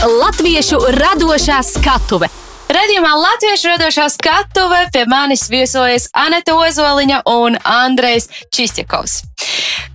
Latviešu 0.06 0.78
radošā 0.94 1.58
skatuve 1.66 2.30
Radījumā 2.70 3.16
Latviešu 3.18 3.72
radošā 3.72 4.04
skatuve 4.14 4.84
pie 4.94 5.00
manis 5.10 5.48
viesojas 5.50 6.04
Anita 6.14 6.54
Ozoliņa 6.54 7.24
un 7.26 7.56
Andrejs 7.66 8.28
Čistjakovs. 8.54 9.24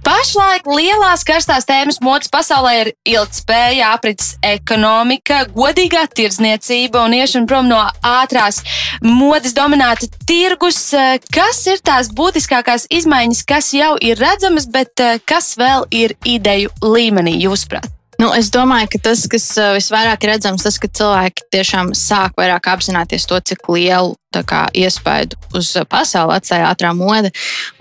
Pašlaik 0.03 0.67
lielās 0.67 1.23
karstās 1.25 1.65
tēmas 1.69 2.01
modes 2.03 2.27
pasaulē 2.33 2.73
ir 2.81 2.91
ilgspēja, 3.07 3.93
aprits 3.95 4.33
ekonomika, 4.43 5.45
godīgā 5.55 6.03
tirdzniecība 6.19 7.05
un 7.07 7.15
iešana 7.15 7.47
prom 7.49 7.71
no 7.71 7.79
ātrās 8.03 8.59
modes 9.01 9.55
dominēta 9.55 10.11
tirgus. 10.27 10.83
Kas 11.31 11.63
ir 11.71 11.79
tās 11.79 12.11
būtiskākās 12.11 12.89
izmaiņas, 12.91 13.47
kas 13.47 13.71
jau 13.77 13.95
ir 14.03 14.19
redzamas, 14.19 14.67
bet 14.67 14.99
eh, 14.99 15.21
kas 15.23 15.53
vēl 15.55 15.87
ir 15.95 16.19
ideju 16.27 16.75
līmenī, 16.83 17.39
jūsuprāt? 17.47 17.94
Nu, 18.19 18.29
es 18.31 18.47
domāju, 18.53 18.87
ka 18.93 18.99
tas, 19.09 19.25
kas 19.31 19.45
visvairāk 19.75 20.23
ir 20.23 20.35
redzams, 20.35 20.63
tas, 20.63 20.77
ka 20.79 20.87
cilvēki 20.87 21.49
tiešām 21.51 21.91
sāk 21.97 22.37
vairāk 22.39 22.69
apzināties 22.71 23.27
to, 23.27 23.39
cik 23.43 23.67
lielu 23.73 24.15
kā, 24.35 24.65
iespaidu 24.75 25.37
uz 25.55 25.69
pasauli 25.87 26.35
atstāja 26.35 26.67
ātrā 26.67 26.91
mode. 26.95 27.31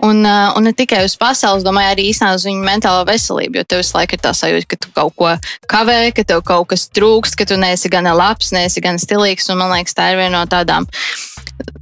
Un, 0.03 0.23
un 0.23 0.63
ne 0.63 0.71
tikai 0.75 1.01
uz 1.07 1.17
pasaules, 1.19 1.65
domāju, 1.67 1.95
arī 1.95 2.07
īstenībā 2.11 2.37
uz 2.37 2.45
viņu 2.47 2.63
mentālo 2.63 3.03
veselību. 3.07 3.59
Jo 3.59 3.67
tev 3.67 3.81
visu 3.83 3.97
laiku 3.97 4.15
ir 4.15 4.23
tā 4.23 4.31
sajūta, 4.35 4.69
ka 4.71 4.79
tu 4.79 4.91
kaut 4.95 5.15
ko 5.19 5.33
kavē, 5.71 5.99
ka 6.15 6.23
tev 6.27 6.43
kaut 6.47 6.69
kas 6.71 6.87
trūkst, 6.95 7.35
ka 7.39 7.47
tu 7.49 7.59
neesi 7.59 7.91
gan 7.91 8.07
labs, 8.07 8.53
neesi 8.55 8.83
gan 8.83 8.99
stilīgs. 9.01 9.49
Un, 9.51 9.59
man 9.59 9.75
liekas, 9.75 9.97
tā 9.97 10.13
ir 10.13 10.21
viena 10.21 10.39
no 10.39 10.45
tādām 10.51 10.87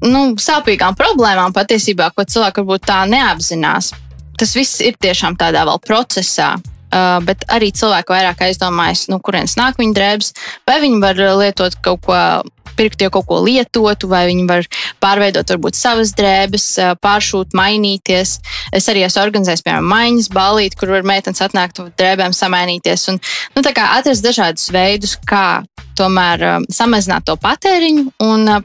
nu, 0.06 0.34
sāpīgām 0.42 0.98
problēmām 0.98 1.54
patiesībā, 1.56 2.12
ko 2.14 2.26
cilvēki 2.26 2.64
varbūt 2.64 2.90
tā 2.90 3.04
neapzinās. 3.10 3.94
Tas 4.38 4.56
viss 4.58 4.82
ir 4.82 4.98
tiešām 5.02 5.38
tādā 5.38 5.66
vēl 5.70 5.82
procesā. 5.86 6.56
Bet 7.28 7.46
arī 7.54 7.72
cilvēki 7.74 8.14
vairāk 8.14 8.44
aizdomājas, 8.48 9.08
nu, 9.10 9.20
kurienes 9.24 9.56
nāk 9.58 9.80
viņa 9.82 9.96
drēbes, 9.98 10.34
vai 10.70 10.80
viņi 10.84 11.00
var 11.02 11.22
lietot 11.40 11.78
kaut 11.86 12.04
ko, 12.06 12.18
pirkt 12.78 13.02
jau 13.02 13.10
kaut 13.14 13.28
ko 13.30 13.40
lietotu, 13.44 14.10
vai 14.12 14.26
viņi 14.30 14.46
var 14.50 14.68
pārveidot 15.04 15.54
varbūt 15.54 15.78
savas 15.78 16.14
drēbes, 16.18 16.68
pāršūt, 17.04 17.54
mainīties. 17.58 18.38
Es 18.74 18.90
arī 18.92 19.06
esmu 19.08 19.24
organizējis, 19.26 19.66
piemēram, 19.66 19.90
maiņas 19.94 20.30
balīti, 20.34 20.80
kur 20.80 20.94
var 20.94 21.08
meitenes 21.08 21.44
atnākt 21.46 21.82
drēbēm 22.00 22.36
samainīties. 22.38 23.08
Un, 23.14 23.22
nu, 23.56 23.66
tā 23.66 23.76
kā 23.78 23.90
atrast 23.98 24.26
dažādus 24.26 24.70
veidus, 24.74 25.18
kā 25.30 25.64
tomēr 25.98 26.66
samazināt 26.74 27.28
to 27.30 27.38
patēriņu 27.42 28.08
un 28.26 28.56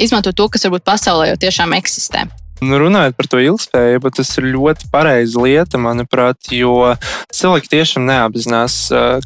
izmantot 0.00 0.36
to, 0.36 0.48
kas 0.48 0.64
varbūt 0.66 0.86
pasaulē 0.86 1.32
jau 1.32 1.40
tiešām 1.44 1.76
eksistē. 1.76 2.28
Nu, 2.60 2.76
runājot 2.76 3.16
par 3.16 3.28
to 3.32 3.40
ilgspējību, 3.40 4.10
tas 4.12 4.30
ir 4.36 4.50
ļoti 4.52 4.90
pareiza 4.92 5.40
lieta, 5.40 5.80
manuprāt, 5.80 6.50
jo 6.52 6.92
cilvēki 7.32 7.70
tiešām 7.72 8.04
neapzinās, 8.08 8.76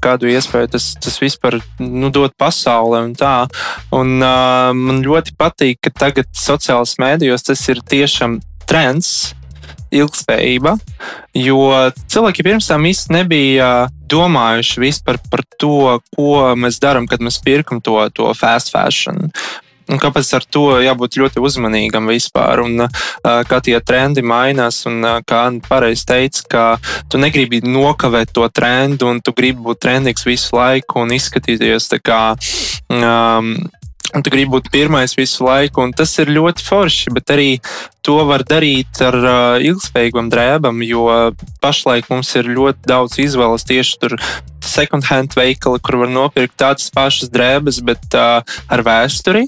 kādu 0.02 0.30
iespēju 0.30 0.70
tas, 0.76 0.92
tas 1.02 1.18
vispār 1.18 1.58
nu, 1.82 2.12
dod 2.14 2.34
pasaulē. 2.38 3.02
Un 3.08 3.14
tā. 3.18 3.34
un, 3.94 4.16
uh, 4.22 4.70
man 4.76 5.02
ļoti 5.02 5.34
patīk, 5.38 5.80
ka 5.82 5.90
tagad 6.06 6.30
sociālajos 6.38 6.94
mēdījos 7.02 7.48
tas 7.50 7.64
ir 7.72 7.82
tiešām 7.82 8.38
trends. 8.70 9.34
Ilgspējība, 9.94 10.72
jo 11.38 11.58
cilvēki 12.10 12.42
pirms 12.42 12.66
tam 12.66 12.82
īsti 12.88 13.14
nebija 13.14 13.68
domājuši 14.10 14.90
par 15.06 15.44
to, 15.60 16.00
ko 16.16 16.32
mēs 16.58 16.80
darām, 16.82 17.06
kad 17.06 17.22
mēs 17.22 17.38
pirkam 17.44 17.78
to, 17.78 18.00
to 18.10 18.32
fast 18.34 18.72
fashion. 18.74 19.30
Un 19.92 20.00
kāpēc 20.00 20.30
ar 20.38 20.46
to 20.48 20.64
jābūt 20.80 21.18
ļoti 21.20 21.42
uzmanīgam 21.44 22.08
vispār? 22.08 22.62
Un, 22.64 22.86
kā 23.20 23.60
tie 23.64 23.76
trendi 23.84 24.24
mainās, 24.24 24.82
un 24.88 25.04
kā 25.28 25.44
Anna 25.50 25.64
pareizi 25.64 26.06
teica, 26.08 26.44
ka 26.48 26.64
tu 27.12 27.20
negribi 27.20 27.60
nokavēt 27.64 28.32
to 28.36 28.48
trendu, 28.48 29.10
un 29.12 29.20
tu 29.24 29.34
gribi 29.36 29.60
būt 29.68 29.82
trendīgs 29.84 30.24
visu 30.28 30.56
laiku 30.56 31.04
un 31.04 31.16
izskatīties 31.18 31.90
tā 31.92 32.00
kā. 32.00 32.22
Um, 32.88 33.56
Un 34.14 34.22
tu 34.22 34.30
gribi 34.30 34.52
būt 34.52 34.68
pirmais 34.70 35.10
visu 35.18 35.42
laiku, 35.42 35.82
un 35.82 35.90
tas 35.96 36.12
ir 36.22 36.30
ļoti 36.30 36.62
forši, 36.62 37.10
bet 37.16 37.32
arī 37.34 37.48
to 38.04 38.20
var 38.28 38.44
darīt 38.46 39.00
ar 39.02 39.16
uh, 39.18 39.64
ilgspējīgām 39.64 40.28
drēbām, 40.30 40.84
jo 40.86 41.08
pašlaik 41.64 42.06
mums 42.12 42.30
ir 42.38 42.52
ļoti 42.54 42.86
daudz 42.86 43.18
izvēles 43.24 43.66
tieši 43.66 43.98
tur. 44.04 44.14
Second 44.74 45.06
hand 45.10 45.36
veikali, 45.38 45.80
kur 45.84 46.02
var 46.02 46.10
nopirkt 46.12 46.56
tādas 46.60 46.90
pašas 46.94 47.30
drēbes, 47.32 47.80
bet 47.86 48.18
uh, 48.18 48.42
ar 48.68 48.84
vēsturi. 48.86 49.46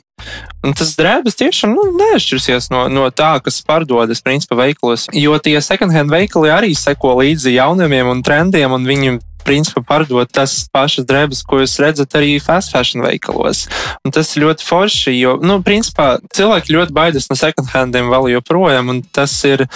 Un 0.64 0.74
tas 0.74 0.94
drēbes 0.98 1.36
tiešām 1.38 1.74
nu, 1.76 1.90
neatšķirsies 1.98 2.70
no, 2.72 2.86
no 2.90 3.06
tā, 3.14 3.36
kas 3.44 3.60
pardodas 3.66 4.22
principā 4.24 4.58
veikalos. 4.62 5.06
Jo 5.14 5.36
tie 5.42 5.58
second 5.62 5.94
hand 5.94 6.10
veikali 6.10 6.50
arī 6.50 6.72
seko 6.78 7.18
līdzi 7.20 7.54
jaunumiem 7.58 8.08
un 8.10 8.22
trendiem, 8.26 8.72
un 8.72 8.88
viņi 8.88 9.18
principā 9.46 9.82
pārdot 9.86 10.32
tas 10.34 10.56
pašas 10.74 11.06
drēbes, 11.06 11.44
ko 11.46 11.60
jūs 11.62 11.78
redzat 11.82 12.16
arī 12.18 12.36
fast 12.42 12.74
fashion 12.74 13.04
veikalos. 13.06 13.66
Un 14.04 14.14
tas 14.14 14.32
ir 14.34 14.46
ļoti 14.46 14.66
forši, 14.66 15.14
jo, 15.20 15.36
nu, 15.44 15.60
principā 15.66 16.16
cilvēki 16.34 16.74
ļoti 16.76 16.96
baidās 16.96 17.30
no 17.30 17.38
second 17.38 17.70
handiem 17.74 18.10
vēl 18.12 18.32
joprojām, 18.36 18.90
un 18.94 19.02
tas 19.14 19.38
ir 19.48 19.66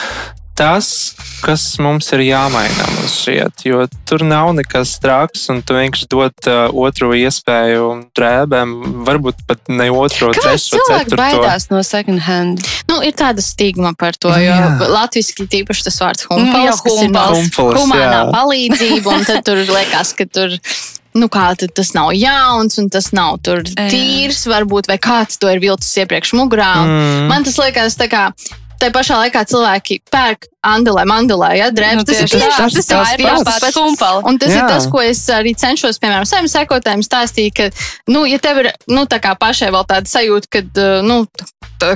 tas, 0.60 0.88
kas 1.40 1.62
mums 1.80 2.10
ir 2.12 2.22
jāmaina 2.26 2.88
mums 2.92 3.14
šeit, 3.22 3.64
jo 3.64 3.86
tur 4.08 4.24
nav 4.26 4.52
nekas 4.58 4.92
traks, 5.00 5.46
un 5.52 5.62
tu 5.64 5.76
vienkārši 5.76 6.08
dod 6.12 6.50
uh, 6.50 6.68
otru 6.84 7.14
iespēju 7.16 7.86
drēbēm, 8.16 8.74
varbūt 9.08 9.40
pat 9.48 9.72
ne 9.72 9.88
otro, 9.94 10.30
Kāpēc 10.36 10.44
trešo, 10.44 10.82
ceturto. 10.90 11.16
baidās 11.22 11.70
no 11.72 11.80
second 11.86 12.24
hand? 12.26 12.64
Nu, 12.90 13.00
ir 13.06 13.16
tāda 13.16 13.44
stigma 13.44 13.94
par 13.96 14.18
to, 14.20 14.32
jo 14.36 14.52
jā. 14.52 14.70
latviski 14.92 15.48
tīpaši 15.48 15.88
tas 15.88 16.00
vārds 16.04 16.28
humpals, 16.28 16.84
mm, 16.84 16.92
jā, 16.92 17.34
humpals, 17.40 17.76
humanā 17.80 18.06
jā. 18.12 18.22
palīdzība, 18.36 19.16
un 19.16 19.28
tad 19.32 19.44
tur 19.48 19.64
liekas, 19.64 20.14
ka 20.18 20.28
tur 20.28 20.58
nu, 21.16 21.26
kā 21.32 21.50
tas 21.58 21.94
nav 21.96 22.12
jauns 22.14 22.76
un 22.78 22.90
tas 22.92 23.10
nav 23.16 23.40
tur 23.46 23.64
tīrs, 23.64 24.44
varbūt, 24.50 24.92
vai 24.92 25.00
kāds 25.02 25.40
to 25.40 25.48
ir 25.50 25.62
vilcis 25.62 26.02
iepriekš 26.04 26.36
mugurā. 26.38 26.74
Mm. 26.84 27.30
Man 27.32 27.48
tas 27.48 27.56
liekas, 27.58 27.96
tā 27.98 28.10
kā 28.12 28.28
Tā 28.80 28.88
pašā 28.94 29.18
laikā 29.26 29.44
cilvēki 29.50 30.00
pērk 30.08 30.48
Andelē, 30.64 31.06
Mandelē, 31.08 31.50
ja 31.56 31.68
drēbes. 31.72 32.00
Nu, 32.00 32.04
tas, 32.08 32.18
tas, 32.20 32.32
tas, 32.32 32.74
tas, 32.74 32.88
tas 32.88 33.12
ir 33.14 33.22
tieši 33.22 33.44
tas 33.48 33.60
pats 33.64 33.78
humpals. 33.80 34.26
Un 34.28 34.40
tas 34.40 34.52
jā. 34.52 34.60
ir 34.60 34.68
tas, 34.68 34.86
ko 34.92 35.00
es 35.04 35.22
arī 35.32 35.54
cenšos, 35.56 36.00
piemēram, 36.00 36.28
saviem 36.28 36.48
sekotājiem 36.52 37.04
stāstīt, 37.04 37.56
ka, 37.56 37.68
nu, 38.12 38.26
ja 38.28 38.40
tev 38.42 38.60
ir, 38.62 38.70
nu, 38.92 39.06
tā 39.08 39.20
kā 39.24 39.32
pašai 39.40 39.70
vēl 39.72 39.88
tāda 39.88 40.08
sajūta, 40.10 40.52
ka, 40.52 40.62
nu, 41.06 41.22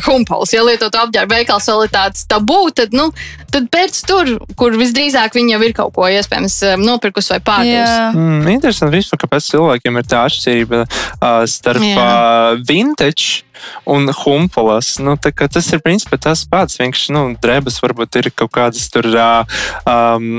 humpals, 0.06 0.54
ja 0.56 0.64
lietot 0.64 0.96
apģērbu 0.96 1.36
veikals 1.36 1.68
vēl 1.68 1.84
ir 1.84 1.92
tāds 1.92 2.24
tabū, 2.30 2.60
tad, 2.76 2.96
nu, 2.96 3.10
tad 3.52 3.68
pēc 3.72 4.00
tur, 4.08 4.34
kur 4.56 4.76
visdrīzāk 4.80 5.36
viņi 5.36 5.56
jau 5.56 5.62
ir 5.66 5.76
kaut 5.76 5.92
ko 5.96 6.08
iespējams 6.08 6.60
nopirkus 6.80 7.28
vai 7.34 7.40
pārdevis. 7.44 7.96
Mm, 8.16 8.48
interesanti 8.56 8.96
vispār, 8.96 9.26
kāpēc 9.26 9.50
cilvēkiem 9.52 10.00
ir 10.00 10.08
tā 10.08 10.24
atšķirība 10.30 10.84
uh, 10.86 11.42
starp 11.50 11.84
uh, 11.84 12.62
vintage 12.64 13.43
un 13.86 14.10
humpulas. 14.24 14.96
Nu, 15.02 15.16
tas 15.16 15.72
ir 15.72 15.82
principā 15.84 16.18
tas 16.20 16.44
pats. 16.48 16.78
Vienkārši 16.80 17.14
nu, 17.16 17.24
drēbes 17.40 17.80
varbūt 17.82 18.20
ir 18.20 18.30
kaut 18.36 18.54
kādas 18.54 18.86
tur 18.92 19.08
um, 19.10 20.30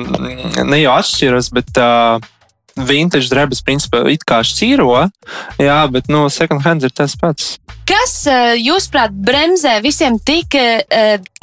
ne 0.64 0.82
jau 0.84 0.96
atšķiras, 1.00 1.52
bet. 1.56 1.76
Uh, 1.76 2.32
vintage 2.76 3.30
drēbes, 3.32 3.62
principā, 3.64 4.04
it 4.12 4.26
kā 4.28 4.42
šķīro, 4.44 4.90
jā, 5.64 5.78
bet 5.92 6.10
no 6.12 6.26
nu, 6.26 6.34
second 6.34 6.64
hand 6.66 6.84
ir 6.84 6.92
tas 6.92 7.16
pats. 7.20 7.56
Kas, 7.86 8.16
jūsuprāt, 8.58 9.14
bremzē 9.14 9.78
visiem 9.86 10.18
tik 10.18 10.58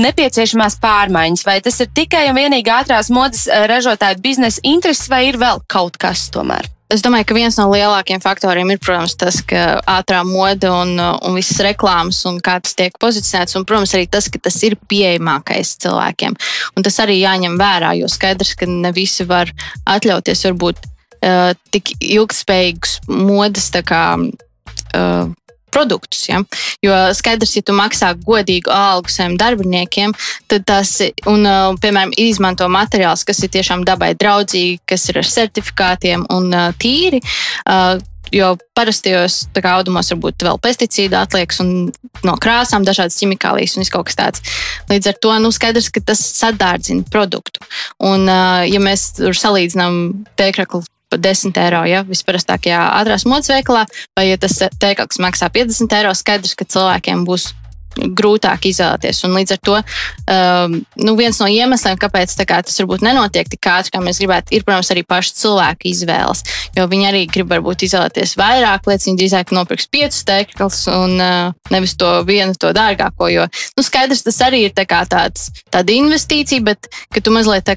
nepieciešamās 0.02 0.76
pārmaiņas? 0.82 1.44
Vai 1.46 1.60
tas 1.62 1.78
ir 1.84 1.92
tikai 1.94 2.24
un 2.32 2.38
vienīgi 2.40 2.72
ātrās 2.74 3.12
modes 3.14 3.46
ražotāju 3.46 4.18
biznesa 4.24 4.64
intereses, 4.66 5.06
vai 5.12 5.28
ir 5.30 5.38
vēl 5.38 5.62
kaut 5.70 6.00
kas 6.02 6.26
tomēr? 6.34 6.66
Es 6.92 7.00
domāju, 7.00 7.24
ka 7.30 7.36
viens 7.36 7.56
no 7.56 7.64
lielākajiem 7.72 8.20
faktoriem 8.20 8.70
ir, 8.74 8.80
protams, 8.82 9.14
tas, 9.16 9.38
ka 9.48 9.78
ātrā 9.88 10.20
mode 10.28 10.68
un, 10.68 10.98
un 11.00 11.36
visas 11.38 11.62
reklāmas 11.64 12.20
un 12.28 12.36
kā 12.44 12.58
tas 12.60 12.76
tiek 12.76 12.98
pozicionēts, 13.00 13.56
un, 13.56 13.64
protams, 13.68 13.94
arī 13.96 14.10
tas, 14.12 14.28
ka 14.28 14.40
tas 14.42 14.58
ir 14.66 14.76
pieejamākais 14.90 15.76
cilvēkiem. 15.84 16.36
Un 16.76 16.84
tas 16.84 17.00
arī 17.00 17.16
jāņem 17.22 17.56
vērā, 17.60 17.94
jo 17.96 18.10
skaidrs, 18.12 18.52
ka 18.60 18.68
ne 18.68 18.92
visi 18.92 19.24
var 19.28 19.52
atļauties 19.88 20.44
varbūt 20.50 20.82
uh, 20.84 21.52
tik 21.72 21.94
ilgspējīgus 21.96 22.98
modes 23.08 23.70
kā, 23.88 24.04
uh, 24.20 25.32
produktus. 25.72 26.26
Ja? 26.28 26.42
Jo 26.84 26.98
skaidrs, 27.16 27.56
ja 27.56 27.64
tu 27.66 27.76
maksā 27.76 28.12
godīgu 28.26 28.72
algu 28.72 29.12
saviem 29.12 29.38
darbiniekiem, 29.40 30.14
tad 30.50 30.66
tas, 30.68 30.98
un, 31.30 31.46
uh, 31.48 31.72
piemēram, 31.82 32.14
izmanto 32.20 32.68
materiālus, 32.72 33.26
kas 33.28 33.42
ir 33.42 33.52
tiešām 33.56 33.86
dabai 33.88 34.12
draudzīgi, 34.18 34.82
kas 34.88 35.08
ir 35.10 35.22
ar 35.22 35.28
certifikātiem 35.28 36.26
un 36.32 36.50
uh, 36.52 36.72
tīri. 36.80 37.22
Uh, 37.66 38.00
Jo 38.32 38.54
parastajos 38.72 39.50
audumos 39.60 40.08
var 40.08 40.18
būt 40.22 40.44
vēl 40.46 40.56
pesticīdu 40.64 41.18
atliekas 41.20 41.58
un 41.60 41.90
no 42.24 42.34
krāsām 42.40 42.86
dažādas 42.86 43.18
ķimikālijas 43.20 43.76
un 43.76 43.84
kaut 43.92 44.08
kas 44.08 44.16
tāds. 44.16 44.54
Līdz 44.88 45.10
ar 45.10 45.18
to 45.20 45.34
nu, 45.44 45.50
skaidrs, 45.52 45.90
ka 45.92 46.00
tas 46.00 46.22
sadārdzina 46.38 47.04
produktu. 47.12 47.60
Un, 48.00 48.24
ja 48.24 48.80
mēs 48.80 49.10
salīdzinām 49.20 50.24
tēkraklu 50.40 50.80
par 51.12 51.22
10 51.22 51.58
eiro, 51.62 51.82
ja 51.88 52.02
visparastākajā 52.08 52.82
ātrās 53.00 53.26
modes 53.28 53.52
veikalā, 53.52 53.84
vai 54.16 54.30
ja 54.30 54.40
tas 54.40 54.58
teikals 54.80 55.20
maksā 55.22 55.50
50 55.52 55.98
eiro, 55.98 56.14
skaidrs, 56.16 56.56
ka 56.56 56.68
cilvēkiem 56.68 57.26
būs 57.28 57.52
grūtāk 57.96 58.68
izvēlēties. 58.70 59.22
Un 59.26 59.36
līdz 59.36 59.56
ar 59.56 59.60
to 59.68 59.76
um, 59.78 60.78
nu, 60.96 61.16
viens 61.18 61.38
no 61.42 61.48
iemesliem, 61.50 61.98
kāpēc 62.00 62.34
kā, 62.48 62.60
tas 62.64 62.78
varbūt 62.80 63.04
nenotiek 63.06 63.48
tik 63.52 63.68
ātri, 63.70 63.94
kā 63.94 64.02
mēs 64.04 64.20
gribētu, 64.22 64.54
ir, 64.56 64.64
protams, 64.66 64.90
arī 64.94 65.04
pašu 65.06 65.36
cilvēku 65.40 65.88
izvēles. 65.92 66.44
Jo 66.76 66.86
viņi 66.90 67.08
arī 67.10 67.22
grib 67.30 67.50
varbūt 67.52 67.86
izvēlēties 67.86 68.36
vairāk 68.40 68.88
lietas, 68.88 69.08
viņi 69.08 69.20
drīzāk 69.20 69.52
nopirks 69.54 69.88
piecus 69.92 70.24
teiklus 70.28 70.82
un 70.92 71.18
uh, 71.20 71.52
nevis 71.72 71.94
to 72.00 72.10
vienu, 72.28 72.56
to 72.58 72.72
dārgāko. 72.76 73.28
Jo 73.32 73.46
nu, 73.76 73.84
skaidrs, 73.84 74.24
tas 74.26 74.40
arī 74.46 74.64
ir 74.66 74.74
tā 74.76 74.86
tāds, 74.88 75.50
tāda 75.72 75.94
investīcija, 75.94 76.64
bet 76.64 76.88
tu 77.22 77.34
mazliet 77.34 77.68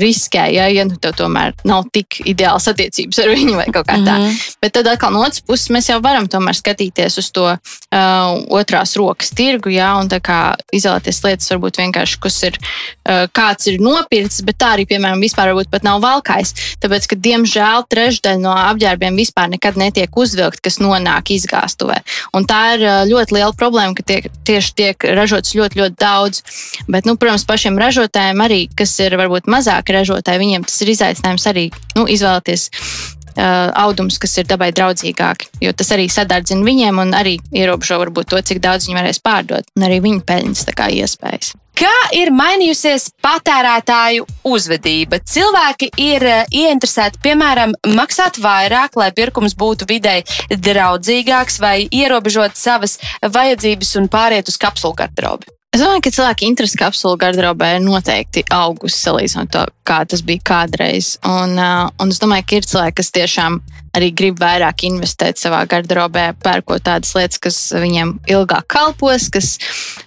riskē, 0.00 0.46
ja, 0.54 0.66
ja 0.72 0.84
nu, 0.88 0.96
tev 1.00 1.14
tomēr 1.18 1.54
nav 1.68 1.88
tik 1.94 2.20
ideāls 2.24 2.68
attiecības 2.70 3.20
ar 3.22 3.32
viņu 3.32 3.56
vai 3.58 3.66
kaut 3.72 3.86
kā 3.88 3.98
tā. 3.98 4.16
Mm 4.18 4.26
-hmm. 4.26 4.56
Bet 4.62 4.72
tad 4.72 4.86
atkal 4.86 5.12
no 5.12 5.20
otras 5.20 5.40
puses 5.40 5.70
mēs 5.70 5.90
jau 5.90 6.00
varam 6.02 6.28
skatīties 6.28 7.18
uz 7.18 7.30
to 7.30 7.44
uh, 7.44 7.58
otrās 8.48 8.96
rokas 8.96 9.30
tirgu 9.30 9.63
tirgu, 9.64 9.72
jā, 9.72 9.90
un 10.00 10.08
izvēlēties 10.74 11.22
lietas, 11.24 11.50
varbūt 11.52 11.78
vienkārši, 11.78 12.18
kas 12.20 12.42
ir 12.44 12.58
uh, 12.58 13.26
kāds 13.32 13.66
ir 13.68 13.80
nopircis, 13.80 14.44
bet 14.44 14.58
tā 14.58 14.74
arī, 14.74 14.86
piemēram, 14.86 15.20
vispār 15.20 15.52
varbūt 15.52 15.70
pat 15.70 15.84
nav 15.84 16.02
valkājis. 16.02 16.54
Tāpēc, 16.82 17.08
ka, 17.08 17.16
diemžēl, 17.16 17.86
trešdaļa 17.88 18.42
no 18.42 18.52
apģērbiem 18.54 19.16
vispār 19.16 19.50
nekad 19.52 19.76
netiek 19.76 20.10
uzvilkt, 20.16 20.60
kas 20.60 20.80
nonāk 20.80 21.32
izgāstuvē. 21.34 22.02
Un 22.34 22.46
tā 22.46 22.76
ir 22.76 22.84
uh, 22.84 23.02
ļoti 23.08 23.38
liela 23.38 23.52
problēma, 23.56 23.94
ka 23.96 24.04
tiek, 24.06 24.28
tieši 24.44 24.74
tiek 24.74 25.08
ražots 25.16 25.54
ļoti, 25.56 25.80
ļoti 25.80 25.98
daudz. 26.00 26.42
Bet, 26.88 27.08
nu, 27.08 27.16
protams, 27.16 27.46
pašiem 27.48 27.78
ražotājiem 27.80 28.44
arī, 28.44 28.64
kas 28.76 28.94
ir 29.00 29.16
varbūt 29.20 29.48
mazāki 29.50 29.96
ražotāji, 29.96 30.42
viņiem 30.42 30.68
tas 30.68 30.80
ir 30.84 30.94
izaicinājums 30.94 31.50
arī 31.50 31.68
nu, 31.96 32.08
izvēlēties 32.10 32.70
uh, 33.34 33.72
audums, 33.84 34.18
kas 34.22 34.38
ir 34.40 34.48
dabai 34.50 34.70
draudzīgāki. 34.76 35.50
Jo 35.64 35.74
tas 35.76 35.92
arī 35.96 36.08
sadardzina 36.12 36.66
viņiem 36.66 37.02
un 37.02 37.14
arī 37.16 37.36
ierobežo 37.54 38.00
varbūt 38.02 38.32
to, 38.32 38.40
cik 38.40 38.62
daudz 38.64 38.88
viņi 38.88 39.00
varēs 39.00 39.22
pārdot, 39.24 39.68
un 39.76 39.86
arī 39.88 40.00
viņu 40.04 40.24
peļņas 40.28 40.66
iespējas. 40.74 41.54
Kā 41.74 41.90
ir 42.14 42.30
mainījusies 42.30 43.08
patērētāju 43.24 44.28
uzvedība? 44.46 45.18
Cilvēki 45.26 45.88
ir 45.98 46.22
ieinteresēti, 46.54 47.18
piemēram, 47.24 47.74
maksāt 47.98 48.38
vairāk, 48.38 48.94
lai 49.00 49.10
pirkums 49.16 49.56
būtu 49.58 49.88
videi 49.90 50.22
draudzīgāks, 50.54 51.58
vai 51.58 51.88
ierobežot 51.90 52.54
savas 52.54 53.00
vajadzības 53.26 53.96
un 53.98 54.06
pāriet 54.12 54.54
uz 54.54 54.60
kapsulu 54.62 54.94
garderobi. 55.02 55.53
Es 55.74 55.82
domāju, 55.82 56.04
ka 56.06 56.10
cilvēki 56.14 56.46
interesi 56.46 56.78
kapsulu 56.78 57.16
garderobē 57.18 57.72
ir 57.74 57.80
noteikti 57.82 58.44
augusi 58.54 58.94
salīdzinot 58.94 59.48
to, 59.50 59.62
kā 59.82 60.04
tas 60.06 60.20
bija 60.22 60.38
kādreiz. 60.46 61.16
Un, 61.26 61.56
uh, 61.58 61.88
un 61.98 62.12
es 62.14 62.20
domāju, 62.22 62.44
ka 62.46 62.60
ir 62.60 62.68
cilvēki, 62.70 62.94
kas 63.00 63.10
tiešām 63.16 63.56
arī 63.98 64.12
grib 64.14 64.38
vairāk 64.38 64.84
investēt 64.86 65.42
savā 65.42 65.64
garderobē, 65.70 66.28
pērkot 66.44 66.84
tādas 66.86 67.10
lietas, 67.18 67.40
kas 67.42 67.58
viņiem 67.74 68.12
ilgāk 68.30 68.68
kalpos, 68.70 69.26
kas 69.34 69.56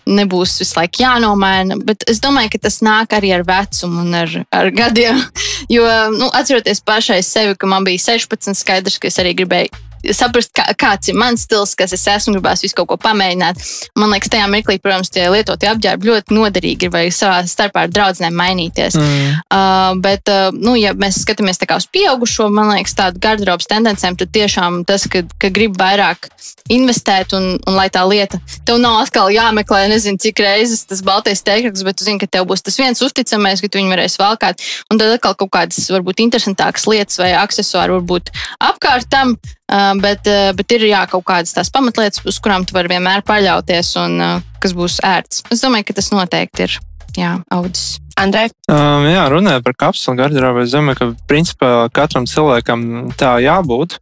nebūs 0.08 0.56
visu 0.62 0.80
laiku 0.80 1.04
jānomaina. 1.04 1.76
Bet 1.84 2.08
es 2.08 2.24
domāju, 2.24 2.54
ka 2.56 2.64
tas 2.70 2.80
nāk 2.88 3.18
arī 3.20 3.34
ar 3.36 3.44
vecumu 3.48 4.06
un 4.06 4.22
ar, 4.24 4.40
ar 4.56 4.72
gadiem. 4.72 5.20
Jo, 5.68 5.84
nu, 6.14 6.30
atceroties 6.38 6.80
pašai 6.86 7.18
sevi, 7.26 7.58
ka 7.60 7.68
man 7.68 7.84
bija 7.84 8.00
16, 8.00 8.56
skaidrs, 8.56 9.02
ka 9.04 9.10
es 9.10 9.20
arī 9.20 9.34
gribēju 9.36 9.87
saprast, 10.16 10.54
kā, 10.56 10.66
kāds 10.80 11.12
ir 11.12 11.18
mans 11.20 11.44
stils, 11.48 11.76
kas 11.78 11.94
es 11.96 12.06
esmu, 12.08 12.38
gribās 12.38 12.64
visu 12.66 12.78
kaut 12.78 12.90
ko 12.92 12.98
pamēģināt. 13.02 13.62
Man 14.00 14.14
liekas, 14.14 14.32
tajā 14.34 14.48
mirklī, 14.52 14.78
protams, 14.84 15.12
tie 15.14 15.28
lietotie 15.34 15.70
apģērbi 15.72 16.12
ļoti 16.12 16.38
noderīgi 16.38 16.88
ir 16.88 16.94
vai 16.94 17.06
savā 17.14 17.42
starpā 17.48 17.86
ar 17.86 17.94
draugiem 17.94 18.36
mainīties. 18.38 18.98
Mm. 19.00 19.40
Uh, 19.48 19.92
bet, 20.04 20.30
uh, 20.32 20.50
nu, 20.56 20.76
ja 20.80 20.94
mēs 20.98 21.22
skatāmies 21.24 21.60
uz 21.78 21.90
pieaugušo, 21.92 22.50
man 22.54 22.72
liekas, 22.76 22.96
tādu 22.98 23.22
garderobas 23.24 23.70
tendencēm, 23.70 24.18
tad 24.20 24.32
tiešām 24.36 24.84
tas, 24.88 25.08
ka, 25.12 25.24
ka 25.40 25.52
grib 25.54 25.78
vairāk 25.80 26.30
investēt 26.74 27.34
un, 27.38 27.56
un 27.68 27.78
lai 27.78 27.88
tā 27.94 28.04
lieta 28.08 28.40
tev 28.68 28.80
nav 28.82 29.02
atkal 29.04 29.32
jāmeklē, 29.32 29.86
nezinu, 29.92 30.20
cik 30.22 30.42
reizes 30.44 30.86
tas 30.90 31.04
baltais 31.06 31.44
teikums, 31.46 31.84
bet 31.88 32.00
tu 32.00 32.08
zini, 32.08 32.20
ka 32.22 32.30
tev 32.38 32.48
būs 32.50 32.66
tas 32.66 32.78
viens 32.80 33.04
uzticamais, 33.04 33.64
ka 33.64 33.72
tu 33.72 33.80
viņu 33.80 33.94
varēsi 33.94 34.22
valkāt. 34.22 34.64
Un 34.92 35.00
tad 35.00 35.16
atkal 35.16 35.38
kaut 35.40 35.54
kādas 35.56 35.88
varbūt 35.94 36.24
interesantākas 36.26 36.88
lietas 36.90 37.22
vai 37.22 37.34
accessori 37.38 37.98
varbūt 37.98 38.34
apkārt 38.72 39.10
tam. 39.12 39.38
Uh, 39.68 39.92
bet, 40.00 40.24
uh, 40.32 40.54
bet 40.56 40.72
ir 40.78 40.88
jā, 40.88 41.02
kaut 41.12 41.26
kādas 41.28 41.52
tās 41.56 41.72
pamatlietas, 41.74 42.24
uz 42.24 42.38
kurām 42.40 42.64
tu 42.64 42.76
vari 42.78 42.94
vienmēr 42.94 43.26
paļauties 43.28 43.90
un 44.00 44.20
uh, 44.24 44.46
kas 44.64 44.76
būs 44.78 45.02
ērts. 45.04 45.44
Es 45.52 45.64
domāju, 45.64 45.90
ka 45.90 45.98
tas 45.98 46.08
noteikti 46.14 46.68
ir 46.70 46.78
jā, 47.18 47.34
audzis. 47.52 47.98
Andrej? 48.18 48.50
Um, 48.72 49.06
jā, 49.06 49.28
runājot 49.30 49.66
par 49.66 49.76
kapsulu 49.78 50.18
garderobu, 50.18 50.64
es 50.64 50.74
domāju, 50.74 50.98
ka 50.98 51.08
principā 51.30 51.72
katram 51.94 52.26
cilvēkam 52.30 53.12
tā 53.20 53.36
jābūt. 53.44 54.00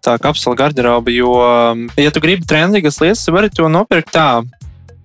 Tā 0.00 0.14
kapsula 0.22 0.56
garderoba, 0.56 1.12
jo, 1.12 1.34
ja 2.00 2.12
tu 2.14 2.22
gribi 2.24 2.46
trendīgas 2.48 3.02
lietas, 3.02 3.26
tad 3.26 3.36
vari 3.36 3.50
to 3.52 3.68
nopirkt 3.68 4.14
tā, 4.14 4.28